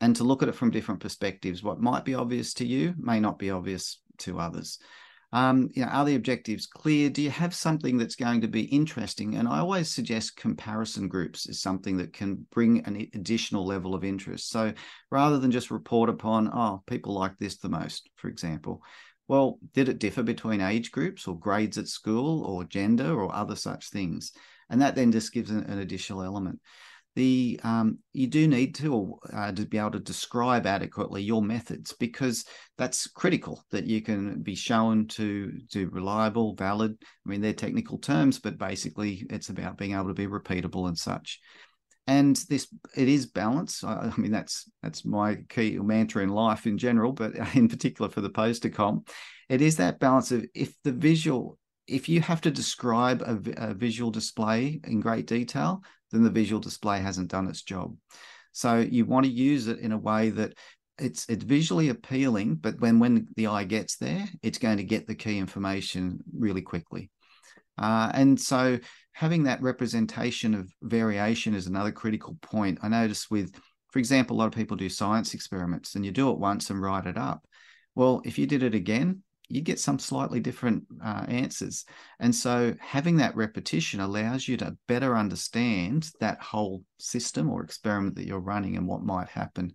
and 0.00 0.16
to 0.16 0.24
look 0.24 0.42
at 0.42 0.48
it 0.48 0.54
from 0.54 0.70
different 0.70 1.00
perspectives. 1.00 1.62
What 1.62 1.80
might 1.80 2.04
be 2.04 2.14
obvious 2.14 2.54
to 2.54 2.66
you 2.66 2.94
may 2.98 3.20
not 3.20 3.38
be 3.38 3.50
obvious 3.50 4.00
to 4.18 4.38
others. 4.38 4.78
Um, 5.32 5.70
you 5.74 5.82
know, 5.82 5.88
are 5.88 6.04
the 6.04 6.16
objectives 6.16 6.66
clear? 6.66 7.08
Do 7.08 7.22
you 7.22 7.30
have 7.30 7.54
something 7.54 7.98
that's 7.98 8.16
going 8.16 8.40
to 8.40 8.48
be 8.48 8.62
interesting? 8.62 9.36
And 9.36 9.46
I 9.46 9.60
always 9.60 9.88
suggest 9.88 10.36
comparison 10.36 11.06
groups 11.06 11.48
is 11.48 11.62
something 11.62 11.98
that 11.98 12.12
can 12.12 12.46
bring 12.50 12.84
an 12.84 12.96
additional 13.14 13.64
level 13.64 13.94
of 13.94 14.02
interest. 14.02 14.50
So 14.50 14.72
rather 15.10 15.38
than 15.38 15.52
just 15.52 15.70
report 15.70 16.10
upon, 16.10 16.50
oh, 16.52 16.82
people 16.86 17.14
like 17.14 17.38
this 17.38 17.58
the 17.58 17.68
most, 17.68 18.10
for 18.16 18.28
example, 18.28 18.82
well, 19.28 19.60
did 19.72 19.88
it 19.88 20.00
differ 20.00 20.24
between 20.24 20.60
age 20.60 20.90
groups 20.90 21.28
or 21.28 21.38
grades 21.38 21.78
at 21.78 21.86
school 21.86 22.42
or 22.42 22.64
gender 22.64 23.12
or 23.14 23.32
other 23.32 23.54
such 23.54 23.90
things? 23.90 24.32
And 24.68 24.82
that 24.82 24.96
then 24.96 25.12
just 25.12 25.32
gives 25.32 25.50
an, 25.50 25.62
an 25.64 25.78
additional 25.78 26.24
element 26.24 26.58
the 27.16 27.58
um, 27.64 27.98
you 28.12 28.26
do 28.26 28.46
need 28.46 28.74
to 28.76 29.18
uh, 29.32 29.50
to 29.52 29.66
be 29.66 29.78
able 29.78 29.90
to 29.92 29.98
describe 29.98 30.66
adequately 30.66 31.22
your 31.22 31.42
methods 31.42 31.92
because 31.92 32.44
that's 32.78 33.08
critical 33.08 33.64
that 33.70 33.86
you 33.86 34.00
can 34.00 34.42
be 34.42 34.54
shown 34.54 35.06
to 35.08 35.52
to 35.72 35.88
reliable 35.90 36.54
valid 36.54 36.96
i 37.02 37.28
mean 37.28 37.40
they're 37.40 37.52
technical 37.52 37.98
terms 37.98 38.38
but 38.38 38.58
basically 38.58 39.26
it's 39.30 39.48
about 39.48 39.76
being 39.76 39.92
able 39.92 40.08
to 40.08 40.14
be 40.14 40.26
repeatable 40.26 40.88
and 40.88 40.98
such. 40.98 41.40
And 42.06 42.34
this 42.48 42.66
it 42.96 43.08
is 43.08 43.26
balance. 43.26 43.84
I, 43.84 44.10
I 44.16 44.16
mean 44.16 44.32
that's 44.32 44.68
that's 44.82 45.04
my 45.04 45.36
key 45.48 45.78
mantra 45.78 46.22
in 46.22 46.30
life 46.30 46.66
in 46.66 46.78
general 46.78 47.12
but 47.12 47.34
in 47.54 47.68
particular 47.68 48.10
for 48.10 48.20
the 48.20 48.30
poster 48.30 48.70
comp. 48.70 49.08
It 49.48 49.60
is 49.60 49.76
that 49.76 50.00
balance 50.00 50.32
of 50.32 50.44
if 50.54 50.74
the 50.84 50.92
visual 50.92 51.58
if 51.86 52.08
you 52.08 52.20
have 52.20 52.40
to 52.42 52.52
describe 52.52 53.20
a, 53.22 53.70
a, 53.70 53.74
visual 53.74 54.12
display 54.12 54.80
in 54.84 55.00
great 55.00 55.26
detail, 55.26 55.82
then 56.10 56.22
the 56.22 56.30
visual 56.30 56.60
display 56.60 57.00
hasn't 57.00 57.30
done 57.30 57.48
its 57.48 57.62
job. 57.62 57.96
So 58.52 58.78
you 58.78 59.04
want 59.04 59.26
to 59.26 59.32
use 59.32 59.68
it 59.68 59.78
in 59.78 59.92
a 59.92 59.98
way 59.98 60.30
that 60.30 60.54
it's 60.98 61.26
it's 61.28 61.44
visually 61.44 61.88
appealing, 61.88 62.56
but 62.56 62.78
when 62.80 62.98
when 62.98 63.28
the 63.36 63.46
eye 63.46 63.64
gets 63.64 63.96
there, 63.96 64.28
it's 64.42 64.58
going 64.58 64.76
to 64.76 64.84
get 64.84 65.06
the 65.06 65.14
key 65.14 65.38
information 65.38 66.20
really 66.36 66.62
quickly. 66.62 67.10
Uh, 67.78 68.10
and 68.12 68.38
so 68.38 68.78
having 69.12 69.44
that 69.44 69.62
representation 69.62 70.54
of 70.54 70.70
variation 70.82 71.54
is 71.54 71.66
another 71.66 71.92
critical 71.92 72.36
point. 72.42 72.78
I 72.82 72.88
notice 72.88 73.30
with, 73.30 73.54
for 73.90 73.98
example, 73.98 74.36
a 74.36 74.38
lot 74.38 74.46
of 74.46 74.52
people 74.52 74.76
do 74.76 74.88
science 74.88 75.32
experiments 75.32 75.94
and 75.94 76.04
you 76.04 76.12
do 76.12 76.30
it 76.30 76.38
once 76.38 76.68
and 76.70 76.80
write 76.80 77.06
it 77.06 77.16
up. 77.16 77.44
Well, 77.94 78.20
if 78.24 78.38
you 78.38 78.46
did 78.46 78.62
it 78.62 78.74
again, 78.74 79.22
you 79.50 79.60
get 79.60 79.80
some 79.80 79.98
slightly 79.98 80.40
different 80.40 80.84
uh, 81.04 81.24
answers. 81.28 81.84
And 82.20 82.34
so 82.34 82.74
having 82.80 83.16
that 83.16 83.34
repetition 83.34 84.00
allows 84.00 84.46
you 84.46 84.56
to 84.58 84.76
better 84.86 85.16
understand 85.16 86.08
that 86.20 86.40
whole 86.40 86.84
system 86.98 87.50
or 87.50 87.62
experiment 87.62 88.14
that 88.14 88.26
you're 88.26 88.38
running 88.38 88.76
and 88.76 88.86
what 88.86 89.02
might 89.02 89.28
happen. 89.28 89.72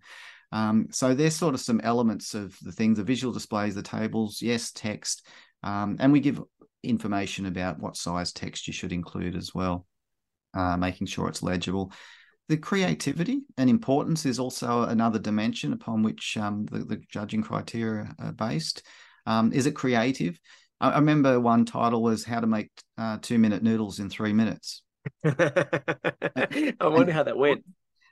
Um, 0.50 0.86
so 0.90 1.12
there's 1.14 1.36
sort 1.36 1.54
of 1.54 1.60
some 1.60 1.80
elements 1.82 2.34
of 2.34 2.56
the 2.62 2.72
things, 2.72 2.96
the 2.96 3.04
visual 3.04 3.34
displays, 3.34 3.74
the 3.74 3.82
tables, 3.82 4.40
yes, 4.40 4.72
text, 4.72 5.26
um, 5.62 5.96
and 5.98 6.12
we 6.12 6.20
give 6.20 6.40
information 6.82 7.46
about 7.46 7.78
what 7.78 7.96
size 7.96 8.32
text 8.32 8.66
you 8.66 8.72
should 8.72 8.92
include 8.92 9.36
as 9.36 9.54
well, 9.54 9.86
uh, 10.54 10.76
making 10.76 11.06
sure 11.06 11.28
it's 11.28 11.42
legible. 11.42 11.92
The 12.48 12.56
creativity 12.56 13.40
and 13.58 13.68
importance 13.68 14.24
is 14.24 14.38
also 14.38 14.82
another 14.82 15.18
dimension 15.18 15.72
upon 15.72 16.02
which 16.02 16.36
um, 16.36 16.64
the, 16.66 16.78
the, 16.78 17.02
judging 17.10 17.42
criteria 17.42 18.14
are 18.20 18.32
based. 18.32 18.86
Um, 19.26 19.52
is 19.52 19.66
it 19.66 19.72
creative? 19.72 20.38
I, 20.80 20.90
I, 20.90 20.98
remember 20.98 21.40
one 21.40 21.64
title 21.64 22.02
was 22.02 22.24
How 22.24 22.40
to 22.40 22.46
Make 22.46 22.70
uh, 22.98 23.18
Two 23.20 23.38
Minute 23.38 23.62
Noodles 23.62 23.98
in 23.98 24.08
Three 24.10 24.32
Minutes. 24.32 24.82
I 25.24 26.74
wonder 26.80 27.12
how 27.12 27.22
that 27.22 27.36
went. 27.36 27.64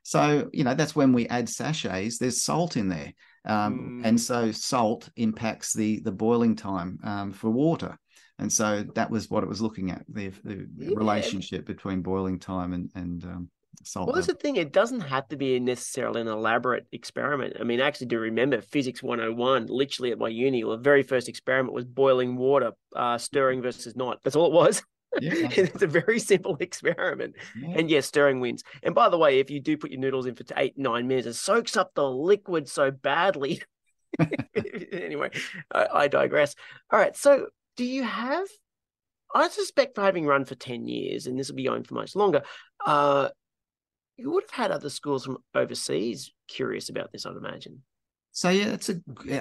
So, 0.03 0.51
you 0.53 0.65
know, 0.65 0.75
that's 0.75 0.95
when 0.95 1.13
we 1.13 1.27
add 1.29 1.49
sachets, 1.49 2.19
there's 2.19 2.43
salt 2.43 2.77
in 2.77 2.89
there. 2.89 3.13
Um, 3.47 4.03
mm. 4.03 4.07
And 4.07 4.21
so 4.21 4.53
salt 4.53 5.09
impacts 5.17 5.73
the 5.73 6.01
the 6.01 6.13
boiling 6.13 6.57
time 6.57 6.99
um, 7.03 7.33
for 7.33 7.51
water. 7.51 7.99
And 8.39 8.53
so 8.53 8.85
that 8.95 9.11
was 9.11 9.31
what 9.31 9.45
it 9.45 9.49
was 9.49 9.63
looking 9.63 9.91
at 9.91 10.05
the, 10.09 10.31
the 10.43 10.67
yeah. 10.77 10.91
relationship 10.95 11.65
between 11.67 12.03
boiling 12.03 12.39
time 12.39 12.73
and, 12.73 12.91
and 12.95 13.25
um, 13.25 13.51
salt. 13.83 14.07
Well, 14.07 14.15
that's 14.15 14.27
the 14.27 14.35
thing. 14.35 14.57
It 14.57 14.73
doesn't 14.73 15.01
have 15.01 15.29
to 15.29 15.37
be 15.37 15.59
necessarily 15.61 16.21
an 16.21 16.29
elaborate 16.29 16.87
experiment. 16.93 17.57
I 17.61 17.65
mean, 17.65 17.81
I 17.81 17.87
actually 17.87 18.07
do 18.09 18.19
remember 18.19 18.61
Physics 18.61 19.03
101, 19.03 19.67
literally 19.67 20.13
at 20.13 20.19
my 20.19 20.29
uni. 20.29 20.65
Well, 20.65 20.77
the 20.77 20.83
very 20.83 21.03
first 21.03 21.29
experiment 21.29 21.75
was 21.75 21.85
boiling 21.85 22.37
water, 22.37 22.73
uh, 22.95 23.19
stirring 23.19 23.63
versus 23.63 23.97
not. 23.97 24.19
That's 24.23 24.37
all 24.37 24.47
it 24.47 24.53
was. 24.53 24.83
Yeah. 25.21 25.33
it's 25.51 25.83
a 25.83 25.87
very 25.87 26.19
simple 26.19 26.57
experiment. 26.61 27.35
Yeah. 27.61 27.75
And 27.79 27.91
yes, 27.91 28.07
stirring 28.07 28.41
wins. 28.41 28.63
And 28.83 28.95
by 28.95 29.09
the 29.09 29.19
way, 29.19 29.41
if 29.41 29.51
you 29.51 29.61
do 29.61 29.77
put 29.77 29.91
your 29.91 30.01
noodles 30.01 30.27
in 30.27 30.35
for 30.35 30.45
eight, 30.57 30.75
nine 30.77 31.09
minutes, 31.09 31.27
it 31.27 31.35
soaks 31.35 31.77
up 31.77 31.93
the 31.95 32.09
liquid 32.09 32.69
so 32.69 32.91
badly. 32.91 33.63
anyway, 34.93 35.31
I, 35.73 35.87
I 35.93 36.09
digress. 36.09 36.55
All 36.91 36.99
right. 36.99 37.17
So, 37.17 37.47
do 37.77 37.85
you 37.85 38.05
have 38.05 38.47
I 39.35 39.49
suspect 39.49 39.97
for 39.97 40.03
having 40.03 40.27
run 40.27 40.45
for 40.45 40.55
10 40.55 40.87
years, 40.87 41.27
and 41.27 41.39
this 41.39 41.49
will 41.49 41.57
be 41.57 41.65
going 41.65 41.83
for 41.83 41.95
much 41.95 42.15
longer, 42.15 42.43
uh, 42.87 43.31
you 44.17 44.31
would 44.31 44.45
have 44.45 44.51
had 44.51 44.71
other 44.71 44.91
schools 44.91 45.25
from 45.25 45.39
overseas 45.55 46.33
curious 46.49 46.89
about 46.89 47.13
this, 47.13 47.27
I'd 47.27 47.37
imagine. 47.37 47.83
So 48.33 48.49
yeah, 48.49 48.73
it's 48.73 48.91
a 48.91 48.97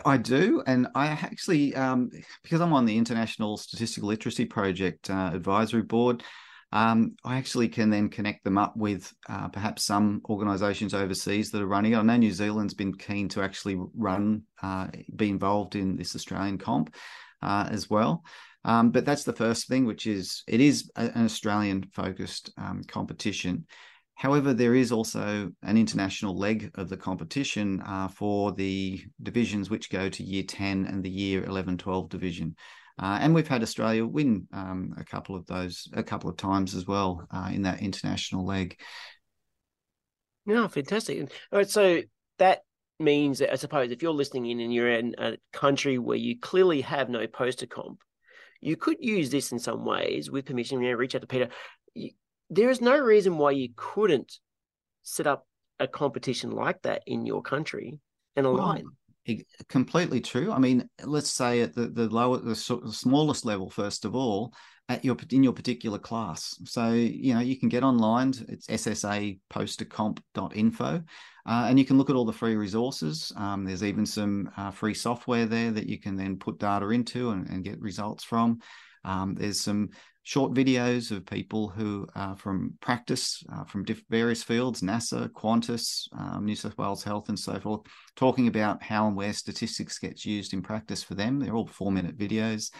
I 0.06 0.18
do, 0.18 0.62
and 0.68 0.88
I 0.94 1.08
actually 1.08 1.76
um, 1.76 2.12
because 2.44 2.62
I'm 2.62 2.74
on 2.74 2.86
the 2.86 2.96
International 2.96 3.58
Statistical 3.58 4.10
Literacy 4.10 4.46
Project 4.46 5.10
uh, 5.10 5.32
advisory 5.34 5.82
board. 5.82 6.24
Um, 6.72 7.16
I 7.24 7.38
actually 7.38 7.70
can 7.70 7.92
then 7.92 8.10
connect 8.10 8.44
them 8.44 8.58
up 8.58 8.76
with 8.76 9.12
uh, 9.30 9.48
perhaps 9.48 9.84
some 9.84 10.22
organisations 10.28 10.96
overseas 10.96 11.52
that 11.52 11.62
are 11.62 11.68
running. 11.68 11.96
I 11.96 12.02
know 12.02 12.18
New 12.18 12.32
Zealand's 12.32 12.74
been 12.74 12.96
keen 12.96 13.30
to 13.30 13.44
actually 13.44 13.80
run, 13.96 14.44
uh, 14.62 14.88
be 15.16 15.30
involved 15.30 15.76
in 15.76 15.96
this 15.96 16.16
Australian 16.16 16.58
comp 16.58 16.96
uh, 17.44 17.68
as 17.70 17.92
well. 17.92 18.24
Um, 18.66 18.90
but 18.90 19.06
that's 19.06 19.24
the 19.24 19.34
first 19.34 19.68
thing, 19.68 19.86
which 19.86 20.08
is 20.08 20.44
it 20.48 20.62
is 20.62 20.90
an 20.96 21.26
Australian 21.26 21.84
focused 21.94 22.52
um, 22.58 22.82
competition. 22.88 23.66
However, 24.16 24.54
there 24.54 24.76
is 24.76 24.92
also 24.92 25.52
an 25.64 25.78
international 25.78 26.38
leg 26.38 26.72
of 26.76 26.90
the 26.90 26.98
competition 26.98 27.82
uh, 27.82 28.08
for 28.08 28.52
the 28.52 29.02
divisions 29.22 29.70
which 29.70 29.90
go 29.90 30.08
to 30.08 30.24
year 30.24 30.44
10 30.44 30.86
and 30.86 31.04
the 31.04 31.10
year 31.10 31.44
11 31.44 31.78
12 31.78 32.10
division. 32.10 32.56
Uh, 33.02 33.18
and 33.20 33.34
we've 33.34 33.48
had 33.48 33.64
Australia 33.64 34.06
win 34.06 34.48
um, 34.54 34.94
a 34.98 35.04
couple 35.04 35.36
of 35.36 35.46
those 35.48 35.88
a 35.94 36.04
couple 36.04 36.30
of 36.30 36.38
times 36.38 36.76
as 36.76 36.86
well 36.86 37.26
uh, 37.32 37.50
in 37.52 37.64
that 37.64 37.82
international 37.82 38.46
leg. 38.46 38.80
No, 40.46 40.68
fantastic. 40.68 41.22
All 41.52 41.60
right, 41.60 41.70
so 41.70 42.02
that 42.38 42.62
means 43.00 43.40
that 43.40 43.52
I 43.52 43.56
suppose 43.56 43.92
if 43.92 44.04
you're 44.04 44.14
listening 44.14 44.46
in 44.46 44.60
and 44.60 44.74
you're 44.74 44.92
in 44.92 45.16
a 45.18 45.38
country 45.52 45.98
where 45.98 46.18
you 46.18 46.40
clearly 46.40 46.82
have 46.82 47.10
no 47.10 47.26
poster 47.26 47.66
comp, 47.66 48.00
you 48.62 48.76
could 48.76 48.98
use 49.00 49.32
this 49.32 49.52
in 49.52 49.60
some 49.60 49.86
ways 49.86 50.30
with 50.30 50.46
permission. 50.46 50.82
You 50.82 50.92
know, 50.92 50.98
reach 50.98 51.16
out 51.16 51.22
to 51.22 51.28
Peter 51.28 51.50
there 52.56 52.70
is 52.70 52.82
no 52.82 52.98
reason 52.98 53.38
why 53.38 53.52
you 53.52 53.70
couldn't 53.76 54.40
set 55.04 55.28
up 55.28 55.48
a 55.80 55.88
competition 55.88 56.52
like 56.52 56.82
that 56.84 57.04
in 57.08 57.26
your 57.26 57.42
country 57.42 58.00
and 58.36 58.46
align. 58.46 58.84
Well, 58.84 58.94
completely 59.70 60.20
true. 60.22 60.52
I 60.52 60.60
mean, 60.60 60.90
let's 61.04 61.30
say 61.30 61.62
at 61.62 61.74
the 61.74 61.88
the 61.88 62.10
lower, 62.10 62.40
the, 62.40 62.56
smallest 62.56 63.46
level, 63.46 63.70
first 63.70 64.04
of 64.06 64.16
all, 64.16 64.54
at 64.90 65.06
your 65.06 65.16
in 65.32 65.44
your 65.44 65.54
particular 65.54 65.98
class. 65.98 66.54
So 66.66 66.92
you 66.92 67.34
know 67.34 67.40
you 67.40 67.58
can 67.58 67.70
get 67.70 67.84
online. 67.84 68.34
It's 68.50 68.68
ssapostercomp.info, 68.68 71.04
uh, 71.46 71.66
and 71.70 71.80
you 71.80 71.86
can 71.86 71.98
look 71.98 72.10
at 72.10 72.16
all 72.16 72.26
the 72.26 72.34
free 72.34 72.56
resources. 72.56 73.32
Um, 73.38 73.64
there's 73.64 73.84
even 73.84 74.06
some 74.06 74.52
uh, 74.58 74.72
free 74.72 74.94
software 74.94 75.46
there 75.46 75.72
that 75.72 75.88
you 75.88 76.00
can 76.00 76.18
then 76.18 76.38
put 76.38 76.60
data 76.60 76.90
into 76.90 77.30
and, 77.30 77.50
and 77.50 77.64
get 77.64 77.80
results 77.80 78.26
from. 78.26 78.60
Um, 79.06 79.36
there's 79.36 79.62
some 79.62 79.92
short 80.24 80.54
videos 80.54 81.12
of 81.12 81.26
people 81.26 81.68
who 81.68 82.08
are 82.16 82.36
from 82.36 82.74
practice 82.80 83.44
uh, 83.54 83.66
from 83.66 83.84
diff- 83.84 84.04
various 84.10 84.42
fields, 84.42 84.82
NASA, 84.82 85.30
Qantas, 85.30 86.08
um, 86.18 86.46
New 86.46 86.56
South 86.56 86.78
Wales 86.78 87.04
Health, 87.04 87.30
and 87.30 87.38
so 87.38 87.60
forth, 87.60 87.82
talking 88.16 88.48
about 88.48 88.82
how 88.82 89.08
and 89.08 89.16
where 89.16 89.34
statistics 89.34 90.00
gets 90.00 90.26
used 90.26 90.54
in 90.54 90.62
practice 90.62 91.04
for 91.04 91.16
them. 91.16 91.40
They're 91.40 91.56
all 91.56 91.68
four 91.68 91.92
minute 91.92 92.18
videos. 92.18 92.72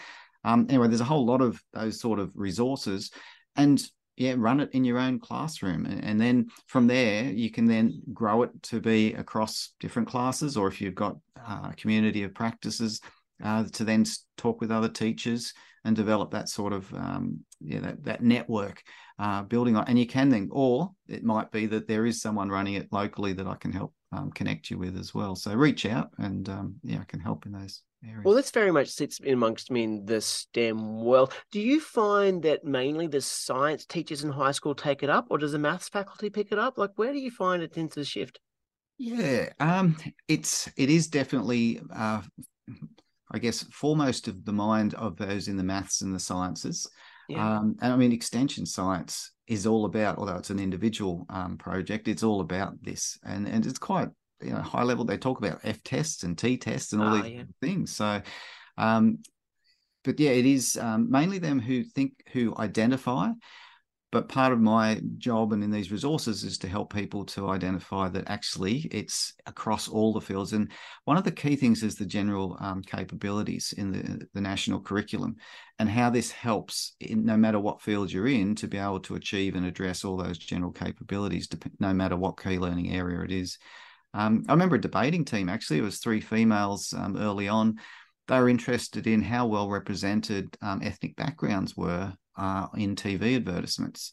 Um, 0.42 0.66
anyway, 0.68 0.88
there's 0.88 1.00
a 1.00 1.04
whole 1.04 1.26
lot 1.26 1.42
of 1.42 1.60
those 1.72 2.00
sort 2.00 2.18
of 2.18 2.32
resources. 2.34 3.10
And 3.56 3.82
yeah, 4.16 4.34
run 4.36 4.60
it 4.60 4.70
in 4.72 4.84
your 4.84 4.98
own 4.98 5.18
classroom. 5.18 5.86
And, 5.86 6.04
and 6.04 6.20
then 6.20 6.46
from 6.66 6.86
there, 6.86 7.24
you 7.24 7.50
can 7.50 7.66
then 7.66 8.00
grow 8.12 8.42
it 8.42 8.50
to 8.64 8.80
be 8.80 9.12
across 9.14 9.72
different 9.80 10.08
classes, 10.08 10.56
or 10.56 10.68
if 10.68 10.80
you've 10.80 10.94
got 10.94 11.16
uh, 11.36 11.70
a 11.72 11.74
community 11.76 12.22
of 12.22 12.34
practices, 12.34 13.00
uh, 13.44 13.64
to 13.72 13.84
then 13.84 14.04
talk 14.36 14.60
with 14.60 14.70
other 14.70 14.88
teachers 14.88 15.52
and 15.84 15.94
develop 15.94 16.30
that 16.30 16.48
sort 16.48 16.72
of 16.72 16.92
um, 16.94 17.40
yeah 17.60 17.80
that, 17.80 18.02
that 18.04 18.22
network 18.22 18.82
uh, 19.18 19.42
building 19.42 19.76
on 19.76 19.86
and 19.86 19.98
you 19.98 20.06
can 20.06 20.28
then 20.28 20.48
or 20.50 20.90
it 21.06 21.22
might 21.22 21.50
be 21.52 21.66
that 21.66 21.86
there 21.86 22.06
is 22.06 22.20
someone 22.20 22.48
running 22.48 22.74
it 22.74 22.88
locally 22.90 23.32
that 23.32 23.46
i 23.46 23.54
can 23.54 23.70
help 23.70 23.92
um, 24.14 24.30
connect 24.30 24.70
you 24.70 24.78
with 24.78 24.96
as 24.96 25.14
well. 25.14 25.34
So 25.34 25.54
reach 25.54 25.86
out 25.86 26.10
and 26.18 26.48
um, 26.48 26.76
yeah 26.82 27.00
i 27.00 27.04
can 27.04 27.20
help 27.20 27.46
in 27.46 27.52
those 27.52 27.82
areas. 28.04 28.22
Well 28.24 28.34
this 28.34 28.50
very 28.50 28.70
much 28.70 28.88
sits 28.88 29.20
amongst 29.20 29.70
me 29.70 29.84
in 29.84 30.04
the 30.04 30.20
stem 30.20 31.02
world. 31.02 31.32
Do 31.50 31.60
you 31.60 31.80
find 31.80 32.42
that 32.42 32.64
mainly 32.64 33.06
the 33.06 33.20
science 33.20 33.86
teachers 33.86 34.24
in 34.24 34.30
high 34.30 34.52
school 34.52 34.74
take 34.74 35.02
it 35.02 35.10
up 35.10 35.26
or 35.30 35.38
does 35.38 35.52
the 35.52 35.58
maths 35.58 35.88
faculty 35.88 36.30
pick 36.30 36.52
it 36.52 36.58
up? 36.58 36.78
Like 36.78 36.92
where 36.96 37.12
do 37.12 37.18
you 37.18 37.30
find 37.30 37.62
it 37.62 37.72
tends 37.72 37.94
to 37.94 38.04
shift? 38.04 38.40
Yeah 38.98 39.50
um 39.58 39.96
it's 40.28 40.68
it 40.76 40.90
is 40.90 41.08
definitely 41.08 41.80
uh 41.94 42.22
I 43.34 43.38
guess, 43.38 43.64
foremost 43.64 44.28
of 44.28 44.44
the 44.44 44.52
mind 44.52 44.94
of 44.94 45.16
those 45.16 45.48
in 45.48 45.56
the 45.56 45.64
maths 45.64 46.02
and 46.02 46.14
the 46.14 46.20
sciences. 46.20 46.88
Yeah. 47.28 47.58
Um, 47.58 47.74
and 47.82 47.92
I 47.92 47.96
mean, 47.96 48.12
extension 48.12 48.64
science 48.64 49.32
is 49.48 49.66
all 49.66 49.86
about, 49.86 50.18
although 50.18 50.36
it's 50.36 50.50
an 50.50 50.60
individual 50.60 51.26
um, 51.28 51.58
project, 51.58 52.06
it's 52.06 52.22
all 52.22 52.40
about 52.40 52.80
this, 52.80 53.18
and 53.24 53.48
and 53.48 53.66
it's 53.66 53.78
quite 53.78 54.08
you 54.40 54.50
know 54.50 54.60
high 54.60 54.84
level. 54.84 55.04
They 55.04 55.18
talk 55.18 55.38
about 55.38 55.60
F 55.64 55.82
tests 55.82 56.22
and 56.22 56.38
T 56.38 56.56
tests 56.56 56.92
and 56.92 57.02
all 57.02 57.12
oh, 57.12 57.22
these 57.22 57.32
yeah. 57.32 57.42
things. 57.60 57.92
So, 57.96 58.22
um, 58.78 59.18
but 60.04 60.20
yeah, 60.20 60.30
it 60.30 60.46
is 60.46 60.76
um, 60.76 61.10
mainly 61.10 61.38
them 61.38 61.58
who 61.58 61.82
think 61.82 62.12
who 62.32 62.54
identify 62.56 63.30
but 64.14 64.28
part 64.28 64.52
of 64.52 64.60
my 64.60 65.00
job 65.18 65.52
and 65.52 65.64
in 65.64 65.72
these 65.72 65.90
resources 65.90 66.44
is 66.44 66.56
to 66.56 66.68
help 66.68 66.94
people 66.94 67.24
to 67.24 67.50
identify 67.50 68.08
that 68.08 68.30
actually 68.30 68.88
it's 68.92 69.32
across 69.46 69.88
all 69.88 70.12
the 70.12 70.20
fields. 70.20 70.52
And 70.52 70.70
one 71.04 71.16
of 71.16 71.24
the 71.24 71.32
key 71.32 71.56
things 71.56 71.82
is 71.82 71.96
the 71.96 72.06
general 72.06 72.56
um, 72.60 72.80
capabilities 72.80 73.74
in 73.76 73.90
the, 73.90 74.24
the 74.32 74.40
national 74.40 74.82
curriculum 74.82 75.34
and 75.80 75.88
how 75.88 76.10
this 76.10 76.30
helps, 76.30 76.94
in, 77.00 77.24
no 77.24 77.36
matter 77.36 77.58
what 77.58 77.82
field 77.82 78.12
you're 78.12 78.28
in, 78.28 78.54
to 78.54 78.68
be 78.68 78.78
able 78.78 79.00
to 79.00 79.16
achieve 79.16 79.56
and 79.56 79.66
address 79.66 80.04
all 80.04 80.16
those 80.16 80.38
general 80.38 80.70
capabilities, 80.70 81.48
no 81.80 81.92
matter 81.92 82.14
what 82.14 82.40
key 82.40 82.56
learning 82.56 82.94
area 82.94 83.20
it 83.22 83.32
is. 83.32 83.58
Um, 84.14 84.44
I 84.48 84.52
remember 84.52 84.76
a 84.76 84.80
debating 84.80 85.24
team, 85.24 85.48
actually, 85.48 85.80
it 85.80 85.82
was 85.82 85.98
three 85.98 86.20
females 86.20 86.94
um, 86.96 87.16
early 87.16 87.48
on. 87.48 87.80
They 88.28 88.38
were 88.38 88.48
interested 88.48 89.08
in 89.08 89.22
how 89.22 89.48
well 89.48 89.68
represented 89.68 90.56
um, 90.62 90.82
ethnic 90.84 91.16
backgrounds 91.16 91.76
were 91.76 92.14
uh, 92.36 92.68
in 92.76 92.96
TV 92.96 93.36
advertisements. 93.36 94.12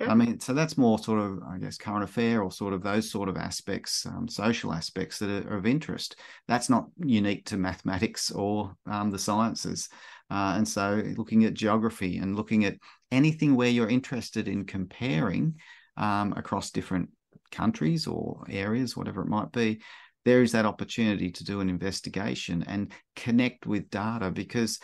I 0.00 0.14
mean, 0.14 0.40
so 0.40 0.52
that's 0.52 0.76
more 0.76 0.98
sort 0.98 1.20
of, 1.20 1.40
I 1.48 1.58
guess, 1.58 1.76
current 1.78 2.04
affair 2.04 2.42
or 2.42 2.50
sort 2.50 2.72
of 2.72 2.82
those 2.82 3.10
sort 3.10 3.28
of 3.28 3.36
aspects, 3.36 4.04
um, 4.06 4.26
social 4.26 4.72
aspects 4.72 5.18
that 5.18 5.46
are, 5.46 5.56
of 5.56 5.66
interest. 5.66 6.16
That's 6.48 6.68
not 6.68 6.86
unique 6.98 7.46
to 7.46 7.56
mathematics 7.56 8.30
or 8.30 8.74
um, 8.86 9.10
the 9.10 9.18
sciences. 9.18 9.88
Uh, 10.30 10.54
and 10.56 10.66
so 10.66 11.02
looking 11.16 11.44
at 11.44 11.54
geography 11.54 12.18
and 12.18 12.34
looking 12.34 12.64
at 12.64 12.78
anything 13.10 13.54
where 13.54 13.68
you're 13.68 13.88
interested 13.88 14.48
in 14.48 14.64
comparing 14.64 15.54
um, 15.96 16.32
across 16.36 16.70
different 16.70 17.10
countries 17.50 18.06
or 18.06 18.44
areas, 18.48 18.96
whatever 18.96 19.22
it 19.22 19.28
might 19.28 19.52
be, 19.52 19.80
there 20.24 20.42
is 20.42 20.52
that 20.52 20.66
opportunity 20.66 21.30
to 21.30 21.44
do 21.44 21.60
an 21.60 21.68
investigation 21.68 22.64
and 22.66 22.92
connect 23.16 23.66
with 23.66 23.90
data 23.90 24.30
because 24.30 24.78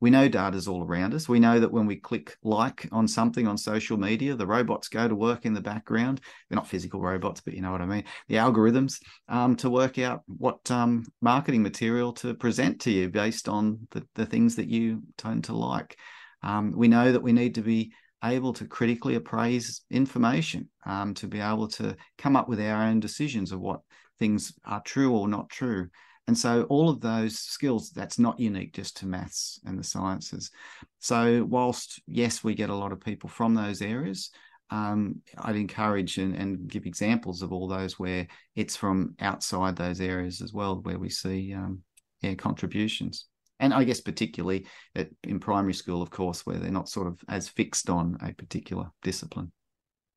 we 0.00 0.10
know 0.10 0.28
data's 0.28 0.66
all 0.66 0.82
around 0.82 1.14
us. 1.14 1.28
We 1.28 1.40
know 1.40 1.60
that 1.60 1.72
when 1.72 1.86
we 1.86 1.96
click 1.96 2.36
like 2.42 2.88
on 2.90 3.06
something 3.06 3.46
on 3.46 3.58
social 3.58 3.98
media, 3.98 4.34
the 4.34 4.46
robots 4.46 4.88
go 4.88 5.06
to 5.06 5.14
work 5.14 5.44
in 5.44 5.52
the 5.52 5.60
background. 5.60 6.20
They're 6.48 6.56
not 6.56 6.66
physical 6.66 7.00
robots, 7.00 7.40
but 7.40 7.54
you 7.54 7.60
know 7.60 7.72
what 7.72 7.82
I 7.82 7.86
mean. 7.86 8.04
The 8.28 8.36
algorithms 8.36 9.00
um, 9.28 9.56
to 9.56 9.68
work 9.68 9.98
out 9.98 10.22
what 10.26 10.70
um, 10.70 11.04
marketing 11.20 11.62
material 11.62 12.12
to 12.14 12.34
present 12.34 12.80
to 12.82 12.90
you 12.90 13.10
based 13.10 13.48
on 13.48 13.86
the, 13.90 14.06
the 14.14 14.26
things 14.26 14.56
that 14.56 14.68
you 14.68 15.02
tend 15.18 15.44
to 15.44 15.54
like. 15.54 15.98
Um, 16.42 16.72
we 16.74 16.88
know 16.88 17.12
that 17.12 17.22
we 17.22 17.32
need 17.32 17.54
to 17.56 17.62
be 17.62 17.92
able 18.24 18.52
to 18.54 18.66
critically 18.66 19.14
appraise 19.14 19.82
information 19.90 20.68
um, 20.86 21.14
to 21.14 21.26
be 21.26 21.40
able 21.40 21.68
to 21.68 21.96
come 22.18 22.36
up 22.36 22.48
with 22.48 22.60
our 22.60 22.82
own 22.84 23.00
decisions 23.00 23.52
of 23.52 23.60
what 23.60 23.80
things 24.18 24.52
are 24.64 24.82
true 24.82 25.12
or 25.14 25.28
not 25.28 25.48
true. 25.50 25.88
And 26.30 26.38
so 26.38 26.62
all 26.68 26.88
of 26.88 27.00
those 27.00 27.40
skills, 27.40 27.90
that's 27.90 28.16
not 28.16 28.38
unique 28.38 28.72
just 28.72 28.98
to 28.98 29.06
maths 29.06 29.58
and 29.64 29.76
the 29.76 29.82
sciences. 29.82 30.52
So 31.00 31.44
whilst 31.44 32.00
yes, 32.06 32.44
we 32.44 32.54
get 32.54 32.70
a 32.70 32.74
lot 32.76 32.92
of 32.92 33.00
people 33.00 33.28
from 33.28 33.56
those 33.56 33.82
areas, 33.82 34.30
um, 34.70 35.22
I'd 35.38 35.56
encourage 35.56 36.18
and, 36.18 36.36
and, 36.36 36.68
give 36.68 36.86
examples 36.86 37.42
of 37.42 37.52
all 37.52 37.66
those 37.66 37.98
where 37.98 38.28
it's 38.54 38.76
from 38.76 39.16
outside 39.18 39.74
those 39.74 40.00
areas 40.00 40.40
as 40.40 40.52
well, 40.52 40.76
where 40.76 41.00
we 41.00 41.10
see 41.10 41.52
um, 41.52 41.82
yeah, 42.20 42.34
contributions. 42.34 43.26
And 43.58 43.74
I 43.74 43.82
guess 43.82 44.00
particularly 44.00 44.68
at, 44.94 45.08
in 45.24 45.40
primary 45.40 45.74
school, 45.74 46.00
of 46.00 46.10
course, 46.10 46.46
where 46.46 46.58
they're 46.58 46.70
not 46.70 46.88
sort 46.88 47.08
of 47.08 47.18
as 47.28 47.48
fixed 47.48 47.90
on 47.90 48.16
a 48.22 48.32
particular 48.34 48.88
discipline. 49.02 49.50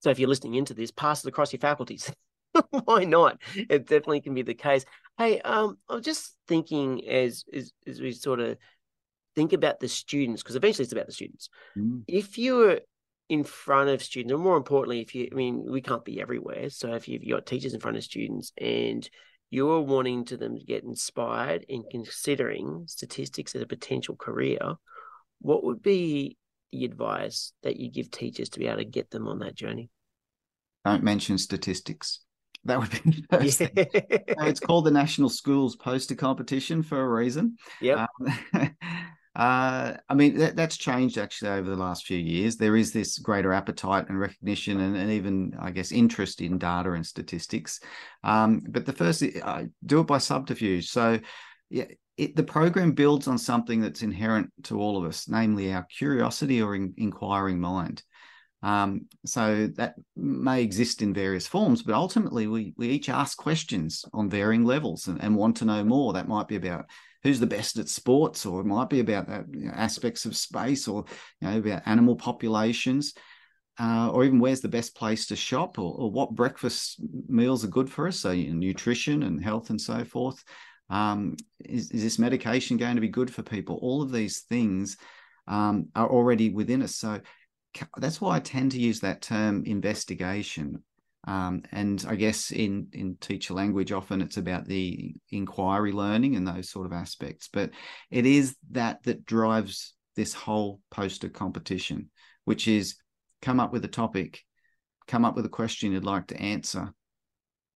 So 0.02 0.12
if 0.12 0.19
you're 0.19 0.30
listening 0.30 0.54
into 0.54 0.76
this, 0.76 0.91
pass 0.91 1.26
it 1.26 1.30
across 1.30 1.52
your 1.52 1.60
faculties. 1.60 2.13
Why 2.86 3.04
not? 3.04 3.39
It 3.56 3.88
definitely 3.88 4.22
can 4.22 4.34
be 4.34 4.42
the 4.42 4.54
case. 4.54 4.86
Hey, 5.18 5.39
um, 5.42 5.78
I 5.89 5.96
was 5.96 6.06
just 6.06 6.36
thinking 6.48 7.08
as 7.08 7.46
as, 7.54 7.72
as 7.88 8.02
we 8.02 8.12
sort 8.12 8.39
of 8.39 8.58
think 9.36 9.54
about 9.54 9.80
the 9.80 9.88
students, 9.88 10.44
because 10.44 10.56
eventually 10.56 10.84
it's 10.84 10.94
about 10.94 11.08
the 11.08 11.13
students. 11.13 11.50
Mm. 11.78 12.04
If 12.08 12.38
you're 12.38 12.80
in 13.30 13.44
front 13.44 13.89
of 13.89 14.04
students, 14.04 14.34
or 14.34 14.38
more 14.38 14.58
importantly, 14.58 15.02
if 15.02 15.16
you, 15.16 15.30
I 15.32 15.36
mean, 15.36 15.66
we 15.68 15.82
can't 15.82 16.06
be 16.06 16.22
everywhere. 16.22 16.70
So 16.70 16.94
if 16.94 17.08
you've 17.08 17.28
got 17.28 17.46
teachers 17.46 17.74
in 17.74 17.80
front 17.80 17.98
of 17.98 18.04
students 18.04 18.52
and 18.60 19.08
you're 19.50 19.82
wanting 19.82 20.26
to 20.26 20.38
them 20.38 20.58
to 20.58 20.63
get 20.63 20.84
inspired 20.84 21.66
in 21.70 21.84
considering 21.89 22.86
statistics 22.88 23.56
as 23.56 23.62
a 23.62 23.68
potential 23.68 24.16
career, 24.16 24.60
what 25.42 25.63
would 25.63 25.82
be 25.82 26.38
the 26.72 26.86
advice 26.86 27.54
that 27.63 27.78
you 27.78 27.92
give 27.92 28.12
teachers 28.12 28.50
to 28.50 28.60
be 28.60 28.68
able 28.68 28.78
to 28.78 28.86
get 28.86 29.10
them 29.12 29.28
on 29.28 29.39
that 29.39 29.56
journey? 29.56 29.89
Don't 30.86 31.04
mention 31.04 31.38
statistics. 31.38 32.20
That 32.65 32.80
would 32.80 33.04
be 33.04 33.26
first 33.32 33.62
it's 33.76 34.60
called 34.60 34.86
the 34.86 34.91
National 34.91 35.30
Schools 35.30 35.76
Poster 35.76 36.15
Competition 36.15 36.84
for 36.84 37.02
a 37.02 37.10
reason. 37.10 37.58
Yeah. 37.82 38.08
Um, 38.26 38.34
uh, 39.36 39.93
I 40.08 40.13
mean, 40.13 40.38
that, 40.38 40.56
that's 40.56 40.78
changed 40.78 41.17
actually 41.17 41.52
over 41.52 41.69
the 41.69 41.76
last 41.76 42.06
few 42.06 42.17
years. 42.17 42.56
There 42.56 42.76
is 42.76 42.93
this 42.93 43.17
greater 43.17 43.52
appetite 43.52 44.08
and 44.10 44.19
recognition, 44.19 44.80
and, 44.80 44.95
and 44.95 45.12
even, 45.12 45.56
I 45.60 45.71
guess, 45.71 45.91
interest 45.91 46.41
in 46.41 46.58
data 46.58 46.93
and 46.93 47.06
statistics. 47.06 47.80
Um, 48.23 48.62
but 48.69 48.86
the 48.86 48.93
first, 48.93 49.23
I 49.23 49.67
do 49.86 49.99
it 49.99 50.08
by 50.08 50.19
subterfuge. 50.19 50.89
So, 50.89 51.19
yeah, 51.69 51.86
it, 52.17 52.36
the 52.36 52.43
program 52.43 52.91
builds 52.91 53.28
on 53.28 53.38
something 53.38 53.82
that's 53.82 54.04
inherent 54.04 54.52
to 54.63 54.80
all 54.80 54.97
of 54.97 55.10
us, 55.10 55.28
namely 55.28 55.73
our 55.73 55.84
curiosity 55.84 56.62
or 56.62 56.76
in, 56.76 56.93
inquiring 56.97 57.60
mind. 57.60 58.04
Um, 58.63 59.08
so 59.26 59.67
that 59.76 59.95
may 60.15 60.63
exist 60.63 61.02
in 61.02 61.13
various 61.13 61.45
forms, 61.45 61.84
but 61.84 61.95
ultimately 61.95 62.47
we, 62.47 62.73
we 62.78 62.88
each 62.88 63.10
ask 63.10 63.38
questions 63.38 64.06
on 64.13 64.30
varying 64.30 64.63
levels 64.63 65.08
and, 65.08 65.21
and 65.21 65.36
want 65.36 65.58
to 65.58 65.65
know 65.65 65.84
more. 65.84 66.13
That 66.13 66.30
might 66.30 66.47
be 66.47 66.56
about 66.56 66.86
who's 67.23 67.41
the 67.41 67.45
best 67.45 67.78
at 67.78 67.89
sports, 67.89 68.45
or 68.45 68.62
it 68.62 68.65
might 68.65 68.89
be 68.89 69.02
about 69.02 69.28
that, 69.28 69.45
you 69.52 69.65
know, 69.65 69.73
aspects 69.76 70.23
of 70.23 70.38
space, 70.38 70.88
or 70.88 71.04
you 71.41 71.47
know 71.49 71.58
about 71.58 71.84
animal 71.86 72.15
populations, 72.15 73.13
uh, 73.80 74.10
or 74.12 74.23
even 74.23 74.39
where's 74.39 74.62
the 74.62 74.69
best 74.69 74.95
place 74.95 75.28
to 75.28 75.36
shop, 75.36 75.78
or, 75.78 75.93
or, 75.95 76.10
what 76.10 76.34
breakfast 76.34 77.02
meals 77.28 77.65
are 77.65 77.69
good 77.69 77.91
for 77.91 78.08
us. 78.08 78.19
So 78.21 78.32
you 78.32 78.47
know, 78.47 78.54
nutrition 78.54 79.23
and 79.23 79.43
health 79.43 79.71
and 79.71 79.80
so 79.80 80.06
forth. 80.06 80.41
Um, 80.89 81.36
is, 81.65 81.91
is 81.91 82.02
this 82.04 82.19
medication 82.19 82.78
going 82.78 82.95
to 82.95 83.02
be 83.02 83.10
good 83.10 83.34
for 83.34 83.41
people? 83.41 83.78
All 83.82 84.02
of 84.02 84.12
these 84.12 84.41
things 84.41 84.95
um, 85.47 85.88
are 85.95 86.10
already 86.10 86.49
within 86.49 86.82
us. 86.82 86.95
So 86.95 87.19
that's 87.97 88.21
why 88.21 88.36
I 88.36 88.39
tend 88.39 88.71
to 88.71 88.79
use 88.79 88.99
that 89.01 89.21
term 89.21 89.63
investigation. 89.65 90.83
Um, 91.25 91.63
and 91.71 92.03
I 92.07 92.15
guess 92.15 92.51
in 92.51 92.88
in 92.91 93.15
teacher 93.19 93.53
language, 93.53 93.91
often 93.91 94.21
it's 94.21 94.38
about 94.38 94.65
the 94.65 95.15
inquiry 95.31 95.91
learning 95.91 96.36
and 96.36 96.47
those 96.47 96.69
sort 96.69 96.86
of 96.86 96.93
aspects. 96.93 97.49
But 97.51 97.71
it 98.12 98.25
is 98.25 98.55
that 98.71 99.03
that 99.03 99.25
drives 99.25 99.93
this 100.15 100.33
whole 100.33 100.81
poster 100.91 101.29
competition, 101.29 102.09
which 102.45 102.67
is 102.67 102.95
come 103.41 103.59
up 103.59 103.71
with 103.71 103.86
a 103.86 103.89
topic, 103.89 104.41
come 105.07 105.25
up 105.25 105.36
with 105.36 105.45
a 105.45 105.49
question 105.49 105.91
you'd 105.91 106.03
like 106.03 106.27
to 106.27 106.41
answer, 106.41 106.93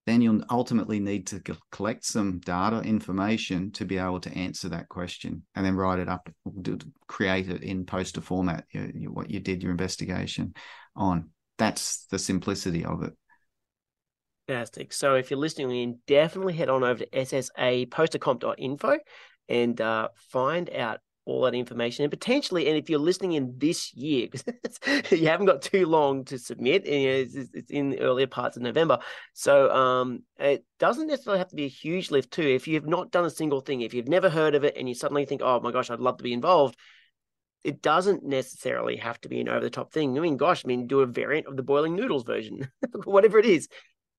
then 0.08 0.22
you'll 0.22 0.42
ultimately 0.50 1.02
need 1.02 1.28
to 1.28 1.42
collect 1.70 2.06
some 2.06 2.40
data 2.40 2.80
information 2.80 3.72
to 3.74 3.84
be 3.84 3.98
able 3.98 4.22
to 4.22 4.32
answer 4.32 4.70
that 4.70 4.88
question 4.88 5.44
and 5.54 5.66
then 5.66 5.76
write 5.76 6.00
it 6.00 6.08
up 6.08 6.30
create 7.08 7.50
it 7.50 7.62
in 7.62 7.86
poster 7.86 8.22
format 8.22 8.64
what 9.10 9.30
you 9.30 9.42
did 9.42 9.62
your 9.62 9.72
investigation 9.72 10.54
on. 10.96 11.30
That's 11.58 12.06
the 12.06 12.18
simplicity 12.18 12.86
of 12.86 13.04
it. 13.04 13.14
Fantastic. 14.48 14.94
So 14.94 15.16
if 15.16 15.30
you're 15.30 15.42
listening 15.42 15.72
in 15.72 16.00
definitely 16.08 16.54
head 16.54 16.70
on 16.70 16.86
over 16.86 17.04
to 17.04 17.10
ssa 17.10 17.86
and 19.50 19.82
uh, 19.82 20.08
find 20.16 20.70
out 20.70 21.00
all 21.28 21.42
that 21.42 21.54
information 21.54 22.04
and 22.04 22.12
potentially 22.12 22.68
and 22.68 22.78
if 22.78 22.90
you're 22.90 23.00
listening 23.00 23.34
in 23.34 23.54
this 23.58 23.94
year 23.94 24.28
because 24.32 25.12
you 25.12 25.28
haven't 25.28 25.46
got 25.46 25.62
too 25.62 25.86
long 25.86 26.24
to 26.24 26.40
submit 26.40 26.88
it's, 26.88 27.36
it's, 27.54 27.70
in 27.70 27.90
the 27.90 28.00
earlier 28.00 28.28
parts 28.28 28.56
of 28.56 28.64
november. 28.64 28.98
So 29.34 29.70
um, 29.70 30.24
it 30.40 30.64
doesn't 30.80 31.08
necessarily 31.08 31.40
have 31.40 31.50
to 31.50 31.56
be 31.56 31.66
a 31.66 31.70
huge 31.70 32.12
lift 32.12 32.32
too. 32.32 32.44
If 32.44 32.68
you've 32.68 32.88
not 32.88 33.12
done 33.12 33.26
a 33.26 33.30
single 33.30 33.60
thing 33.60 33.82
if 33.82 33.94
you've 33.94 34.08
never 34.08 34.30
heard 34.30 34.56
of 34.56 34.64
it 34.64 34.78
and 34.78 34.88
you 34.88 34.96
suddenly 34.96 35.26
think 35.26 35.42
oh 35.44 35.60
my 35.60 35.72
gosh 35.72 35.92
i'd 35.92 36.00
love 36.00 36.18
to 36.18 36.24
be 36.24 36.34
involved 36.34 36.78
it 37.64 37.82
doesn't 37.82 38.24
necessarily 38.24 38.96
have 38.96 39.20
to 39.22 39.28
be 39.28 39.42
an 39.42 39.50
over 39.50 39.60
the 39.60 39.70
top 39.70 39.92
thing. 39.92 40.18
I 40.18 40.22
mean 40.22 40.38
gosh 40.38 40.64
i 40.64 40.68
mean 40.68 40.88
do 40.88 41.02
a 41.02 41.06
variant 41.06 41.48
of 41.48 41.58
the 41.58 41.64
boiling 41.64 41.96
noodles 41.96 42.24
version 42.24 42.70
whatever 43.04 43.38
it 43.38 43.46
is. 43.46 43.68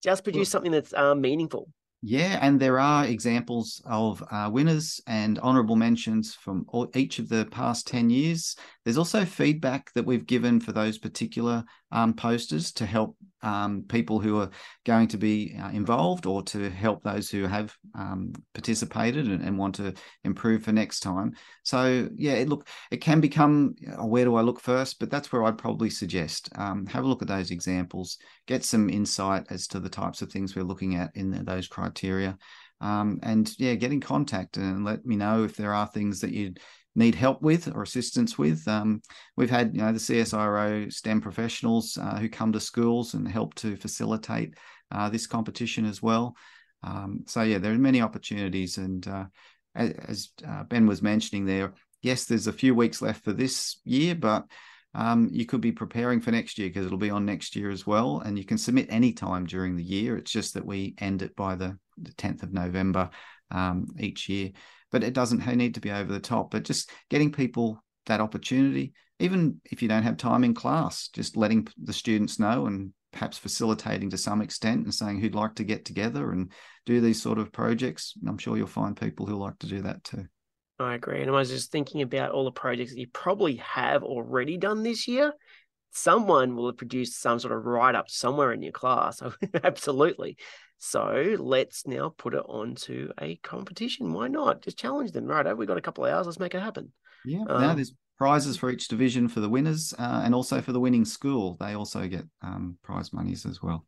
Just 0.02 0.22
produce 0.22 0.50
something 0.50 0.70
that's 0.70 0.94
um, 0.94 1.20
meaningful 1.22 1.68
yeah, 2.00 2.38
and 2.40 2.60
there 2.60 2.78
are 2.78 3.06
examples 3.06 3.82
of 3.84 4.22
uh, 4.30 4.48
winners 4.52 5.00
and 5.08 5.38
honourable 5.40 5.74
mentions 5.74 6.32
from 6.32 6.64
all, 6.68 6.88
each 6.94 7.18
of 7.18 7.28
the 7.28 7.46
past 7.50 7.88
10 7.88 8.08
years. 8.08 8.54
There's 8.84 8.98
also 8.98 9.24
feedback 9.24 9.92
that 9.94 10.06
we've 10.06 10.26
given 10.26 10.60
for 10.60 10.70
those 10.70 10.96
particular 10.96 11.64
um, 11.90 12.14
posters 12.14 12.72
to 12.72 12.86
help 12.86 13.16
um, 13.42 13.84
people 13.88 14.18
who 14.18 14.40
are 14.40 14.50
going 14.84 15.08
to 15.08 15.16
be 15.16 15.56
uh, 15.60 15.70
involved 15.70 16.26
or 16.26 16.42
to 16.42 16.68
help 16.70 17.02
those 17.02 17.30
who 17.30 17.46
have 17.46 17.74
um, 17.94 18.32
participated 18.52 19.26
and, 19.26 19.42
and, 19.42 19.56
want 19.56 19.76
to 19.76 19.94
improve 20.24 20.64
for 20.64 20.72
next 20.72 21.00
time. 21.00 21.32
So, 21.62 22.08
yeah, 22.16 22.32
it, 22.32 22.48
look, 22.48 22.66
it 22.90 22.96
can 22.96 23.20
become 23.20 23.74
oh, 23.96 24.06
where 24.06 24.24
do 24.24 24.34
I 24.34 24.42
look 24.42 24.60
first? 24.60 24.98
But 24.98 25.10
that's 25.10 25.32
where 25.32 25.44
I'd 25.44 25.58
probably 25.58 25.90
suggest 25.90 26.50
um, 26.56 26.84
have 26.86 27.04
a 27.04 27.06
look 27.06 27.22
at 27.22 27.28
those 27.28 27.50
examples, 27.50 28.18
get 28.46 28.64
some 28.64 28.90
insight 28.90 29.46
as 29.50 29.66
to 29.68 29.80
the 29.80 29.88
types 29.88 30.20
of 30.20 30.32
things 30.32 30.56
we're 30.56 30.64
looking 30.64 30.96
at 30.96 31.12
in 31.14 31.44
those 31.44 31.68
criteria. 31.68 32.36
Um, 32.80 33.18
and 33.22 33.52
yeah, 33.58 33.74
get 33.74 33.92
in 33.92 34.00
contact 34.00 34.56
and 34.56 34.84
let 34.84 35.04
me 35.04 35.16
know 35.16 35.44
if 35.44 35.56
there 35.56 35.74
are 35.74 35.86
things 35.86 36.20
that 36.20 36.30
you 36.30 36.54
need 36.98 37.14
help 37.14 37.40
with 37.40 37.74
or 37.74 37.82
assistance 37.82 38.36
with. 38.36 38.66
Um, 38.66 39.00
we've 39.36 39.50
had 39.50 39.74
you 39.74 39.80
know 39.80 39.92
the 39.92 39.98
CSIRO 39.98 40.92
STEM 40.92 41.20
professionals 41.20 41.96
uh, 41.96 42.18
who 42.18 42.28
come 42.28 42.52
to 42.52 42.60
schools 42.60 43.14
and 43.14 43.26
help 43.26 43.54
to 43.56 43.76
facilitate 43.76 44.54
uh, 44.90 45.08
this 45.08 45.26
competition 45.26 45.86
as 45.86 46.02
well. 46.02 46.34
Um, 46.82 47.20
so 47.26 47.42
yeah, 47.42 47.58
there 47.58 47.72
are 47.72 47.78
many 47.78 48.02
opportunities, 48.02 48.78
and 48.78 49.06
uh, 49.06 49.26
as, 49.74 50.30
uh, 50.46 50.64
Ben 50.64 50.86
was 50.86 51.00
mentioning 51.00 51.46
there, 51.46 51.72
yes, 52.02 52.24
there's 52.24 52.48
a 52.48 52.52
few 52.52 52.74
weeks 52.74 53.00
left 53.00 53.24
for 53.24 53.32
this 53.32 53.80
year, 53.84 54.14
but 54.14 54.44
um, 54.94 55.28
you 55.30 55.46
could 55.46 55.60
be 55.60 55.72
preparing 55.72 56.20
for 56.20 56.32
next 56.32 56.58
year 56.58 56.68
because 56.68 56.86
it'll 56.86 56.98
be 56.98 57.10
on 57.10 57.24
next 57.24 57.54
year 57.54 57.70
as 57.70 57.86
well, 57.86 58.20
and 58.24 58.36
you 58.36 58.44
can 58.44 58.58
submit 58.58 58.86
any 58.90 59.12
time 59.12 59.46
during 59.46 59.76
the 59.76 59.84
year. 59.84 60.16
It's 60.16 60.32
just 60.32 60.54
that 60.54 60.66
we 60.66 60.94
end 60.98 61.22
it 61.22 61.36
by 61.36 61.54
the, 61.54 61.78
the 61.96 62.12
10th 62.12 62.42
of 62.42 62.52
November 62.52 63.10
um, 63.50 63.86
each 63.98 64.28
year 64.28 64.50
but 64.90 65.04
it 65.04 65.14
doesn't 65.14 65.46
need 65.56 65.74
to 65.74 65.80
be 65.80 65.90
over 65.90 66.12
the 66.12 66.20
top. 66.20 66.50
But 66.50 66.64
just 66.64 66.90
getting 67.10 67.32
people 67.32 67.82
that 68.06 68.20
opportunity, 68.20 68.92
even 69.18 69.60
if 69.64 69.82
you 69.82 69.88
don't 69.88 70.02
have 70.02 70.16
time 70.16 70.44
in 70.44 70.54
class, 70.54 71.08
just 71.08 71.36
letting 71.36 71.68
the 71.82 71.92
students 71.92 72.38
know 72.38 72.66
and 72.66 72.92
perhaps 73.12 73.38
facilitating 73.38 74.10
to 74.10 74.18
some 74.18 74.42
extent 74.42 74.84
and 74.84 74.94
saying 74.94 75.20
who'd 75.20 75.34
like 75.34 75.54
to 75.56 75.64
get 75.64 75.84
together 75.84 76.30
and 76.32 76.52
do 76.86 77.00
these 77.00 77.20
sort 77.20 77.38
of 77.38 77.52
projects. 77.52 78.14
I'm 78.26 78.38
sure 78.38 78.56
you'll 78.56 78.66
find 78.66 78.96
people 78.96 79.26
who 79.26 79.36
like 79.36 79.58
to 79.60 79.66
do 79.66 79.82
that 79.82 80.04
too. 80.04 80.26
I 80.78 80.94
agree. 80.94 81.22
And 81.22 81.30
I 81.30 81.34
was 81.34 81.50
just 81.50 81.72
thinking 81.72 82.02
about 82.02 82.30
all 82.30 82.44
the 82.44 82.52
projects 82.52 82.92
that 82.92 83.00
you 83.00 83.08
probably 83.12 83.56
have 83.56 84.04
already 84.04 84.56
done 84.56 84.82
this 84.82 85.08
year. 85.08 85.32
Someone 85.90 86.54
will 86.54 86.66
have 86.66 86.76
produced 86.76 87.20
some 87.20 87.38
sort 87.38 87.56
of 87.56 87.64
write 87.64 87.94
up 87.94 88.08
somewhere 88.08 88.52
in 88.52 88.62
your 88.62 88.72
class. 88.72 89.20
Absolutely. 89.64 90.36
So 90.78 91.36
let's 91.38 91.86
now 91.86 92.14
put 92.16 92.34
it 92.34 92.44
onto 92.46 93.10
a 93.20 93.36
competition. 93.36 94.12
Why 94.12 94.28
not? 94.28 94.62
Just 94.62 94.78
challenge 94.78 95.12
them. 95.12 95.26
Right. 95.26 95.56
We've 95.56 95.68
got 95.68 95.78
a 95.78 95.82
couple 95.82 96.04
of 96.04 96.12
hours. 96.12 96.26
Let's 96.26 96.38
make 96.38 96.54
it 96.54 96.62
happen. 96.62 96.92
Yeah. 97.24 97.44
Um, 97.48 97.60
now 97.60 97.74
there's 97.74 97.92
prizes 98.16 98.56
for 98.56 98.70
each 98.70 98.88
division 98.88 99.28
for 99.28 99.40
the 99.40 99.48
winners 99.48 99.92
uh, 99.98 100.22
and 100.24 100.34
also 100.34 100.60
for 100.60 100.72
the 100.72 100.80
winning 100.80 101.04
school. 101.04 101.56
They 101.58 101.74
also 101.74 102.06
get 102.06 102.24
um, 102.42 102.76
prize 102.82 103.12
monies 103.12 103.44
as 103.44 103.62
well. 103.62 103.86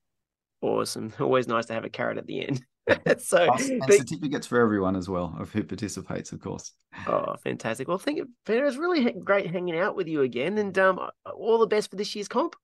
Awesome. 0.63 1.13
Always 1.21 1.49
nice 1.49 1.67
to 1.67 1.75
have 1.75 1.85
a 1.85 1.91
carrot 1.91 2.19
at 2.19 2.27
the 2.27 2.47
end. 2.47 2.65
so 3.19 3.53
and 3.53 3.83
but, 3.87 3.97
certificates 3.97 4.47
for 4.47 4.61
everyone 4.61 4.97
as 4.97 5.09
well 5.09 5.37
of 5.39 5.53
who 5.53 5.63
participates, 5.63 6.33
of 6.33 6.41
course. 6.41 6.73
Oh, 7.07 7.37
fantastic! 7.45 7.87
Well, 7.87 7.99
thank 7.99 8.17
you, 8.17 8.29
Peter. 8.47 8.65
It's 8.65 8.77
really 8.77 9.13
great 9.13 9.51
hanging 9.51 9.79
out 9.79 9.95
with 9.95 10.09
you 10.09 10.23
again, 10.23 10.59
and 10.59 10.77
um, 10.77 10.99
all 11.33 11.59
the 11.59 11.69
best 11.69 11.91
for 11.91 11.97
this 11.97 12.17
year's 12.17 12.27
comp. 12.27 12.57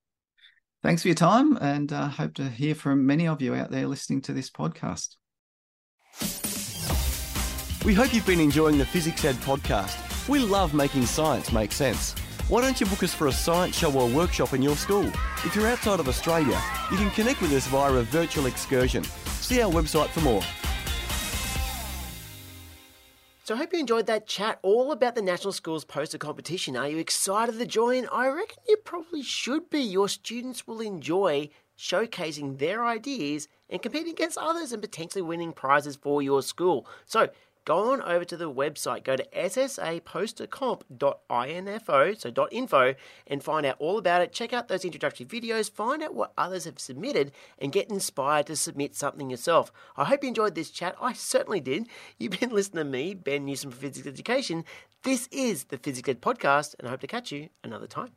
Thanks 0.83 1.03
for 1.03 1.09
your 1.09 1.15
time, 1.17 1.57
and 1.57 1.93
uh, 1.93 2.09
hope 2.09 2.35
to 2.35 2.49
hear 2.49 2.75
from 2.75 3.07
many 3.07 3.27
of 3.27 3.43
you 3.43 3.55
out 3.55 3.71
there 3.71 3.87
listening 3.87 4.21
to 4.23 4.33
this 4.33 4.51
podcast. 4.51 5.17
We 7.85 7.95
hope 7.95 8.13
you've 8.13 8.27
been 8.27 8.41
enjoying 8.41 8.79
the 8.79 8.85
Fizzics 8.85 9.25
Ed 9.25 9.37
podcast. 9.37 10.29
We 10.29 10.39
love 10.39 10.75
making 10.75 11.07
science 11.07 11.53
make 11.53 11.73
sense. 11.73 12.15
Why 12.49 12.61
don't 12.61 12.81
you 12.81 12.87
book 12.87 13.03
us 13.03 13.15
for 13.15 13.27
a 13.27 13.33
science 13.33 13.77
show 13.77 13.93
or 13.93 14.09
workshop 14.09 14.55
in 14.55 14.63
your 14.63 14.77
school? 14.77 15.07
If 15.45 15.57
you're 15.57 15.67
outside 15.67 15.99
of 15.99 16.09
Australia, 16.09 16.61
you 16.91 16.97
can 16.97 17.11
connect 17.11 17.41
with 17.41 17.53
us 17.53 17.67
via 17.67 17.93
a 17.93 18.03
virtual 18.03 18.47
excursion. 18.47 19.03
See 19.03 19.61
our 19.61 19.71
website 19.71 20.09
for 20.09 20.21
more. 20.21 20.43
So 23.47 23.55
I 23.55 23.59
hope 23.59 23.73
you 23.73 23.79
enjoyed 23.79 24.07
that 24.07 24.27
chat 24.27 24.59
all 24.63 24.91
about 24.91 25.15
the 25.15 25.23
National 25.23 25.53
Schools 25.53 25.85
Poster 25.85 26.19
Competition. 26.19 26.77
Are 26.77 26.89
you 26.89 26.99
excited 26.99 27.57
to 27.57 27.65
join? 27.65 28.09
I 28.11 28.27
reckon 28.27 28.57
you 28.67 28.77
probably 28.79 29.23
should 29.23 29.71
be. 29.71 29.79
Your 29.79 30.09
students 30.09 30.67
will 30.67 30.81
enjoy 30.81 31.51
showcasing 31.79 32.59
their 32.59 32.85
ideas 32.85 33.47
and 33.71 33.81
competing 33.81 34.15
against 34.15 34.37
others 34.37 34.73
and 34.73 34.83
potentially 34.83 35.23
winning 35.23 35.53
prizes 35.53 35.95
for 35.95 36.23
your 36.23 36.43
school. 36.43 36.89
So 37.05 37.29
go 37.67 37.93
on 37.93 38.01
over 38.01 38.25
to 38.25 38.39
the 38.39 38.51
website, 38.51 39.05
go 39.05 39.17
to 39.17 39.27
ssapostercomp.info, 39.35 42.15
so 42.15 42.49
.info, 42.51 42.95
and 43.27 43.45
find 43.45 43.67
out 43.67 43.77
all 43.79 43.99
about 43.99 44.23
it. 44.23 44.33
Check 44.33 44.55
out 44.55 44.69
those 44.69 44.87
introductory 44.87 45.27
videos, 45.27 45.71
find 45.71 46.03
out 46.03 46.15
what 46.15 46.33
others 46.39 46.65
have 46.65 46.79
submitted, 46.79 47.33
and 47.59 47.73
get 47.73 47.91
inspired 47.91 48.47
to 48.47 48.57
submit 48.57 48.97
something 48.97 49.29
yourself. 49.29 49.71
I 49.97 50.05
hope 50.05 50.23
you 50.23 50.29
enjoyed 50.29 50.55
this 50.55 50.71
chat. 50.71 50.97
I 51.01 51.13
certainly 51.13 51.61
did. 51.61 51.89
You've 52.19 52.41
been 52.41 52.51
listening 52.55 52.85
to 52.85 52.91
me, 52.91 53.13
Ben 53.13 53.45
Newsome 53.45 53.73
for 53.73 53.87
Fizzics 53.87 54.07
Education. 54.07 54.65
This 55.03 55.29
is 55.31 55.65
the 55.65 55.77
Fizzics 55.77 56.09
Ed 56.09 56.23
Podcast, 56.23 56.77
and 56.79 56.89
I 56.89 56.93
hope 56.93 57.01
to 57.01 57.07
catch 57.07 57.31
you 57.33 57.51
another 57.63 57.89
time. 57.89 58.13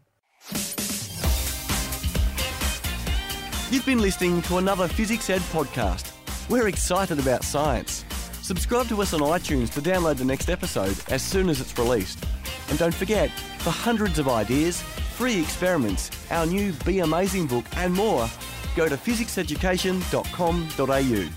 You've 3.71 3.85
been 3.85 3.99
listening 3.99 4.41
to 4.43 4.57
another 4.57 4.87
Fizzics 4.87 5.29
Ed 5.29 5.41
podcast. 5.51 6.13
We're 6.49 6.67
excited 6.67 7.19
about 7.19 7.43
science. 7.43 8.03
Subscribe 8.49 8.87
to 8.87 8.99
us 9.03 9.13
on 9.13 9.19
iTunes 9.19 9.69
to 9.73 9.79
download 9.79 10.17
the 10.17 10.25
next 10.25 10.49
episode 10.49 10.97
as 11.11 11.21
soon 11.21 11.49
as 11.49 11.61
it's 11.61 11.77
released. 11.77 12.25
And 12.69 12.79
don't 12.79 12.95
forget, 12.95 13.29
for 13.59 13.69
hundreds 13.69 14.17
of 14.17 14.27
ideas, 14.27 14.81
free 14.81 15.39
experiments, 15.39 16.09
our 16.31 16.47
new 16.47 16.73
Be 16.83 17.01
Amazing 17.01 17.45
book, 17.45 17.63
and 17.75 17.93
more, 17.93 18.27
go 18.75 18.89
to 18.89 18.97
fizzicseducation.com.au. 18.97 21.29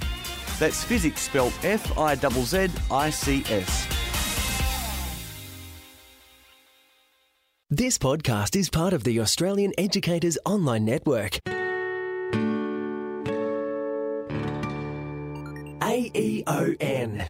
That's 0.59 0.85
physics 0.85 1.21
spelled 1.21 1.53
F 1.63 1.99
I 1.99 2.15
Z 2.15 2.31
Z 2.31 2.69
I 2.91 3.11
C 3.11 3.45
S. 3.51 3.87
This 7.69 7.99
podcast 7.99 8.57
is 8.57 8.71
part 8.71 8.95
of 8.95 9.05
the 9.05 9.21
Australian 9.21 9.75
Educators 9.77 10.39
Online 10.47 10.87
Network. 10.87 11.41
aeon.net.au 16.15 17.23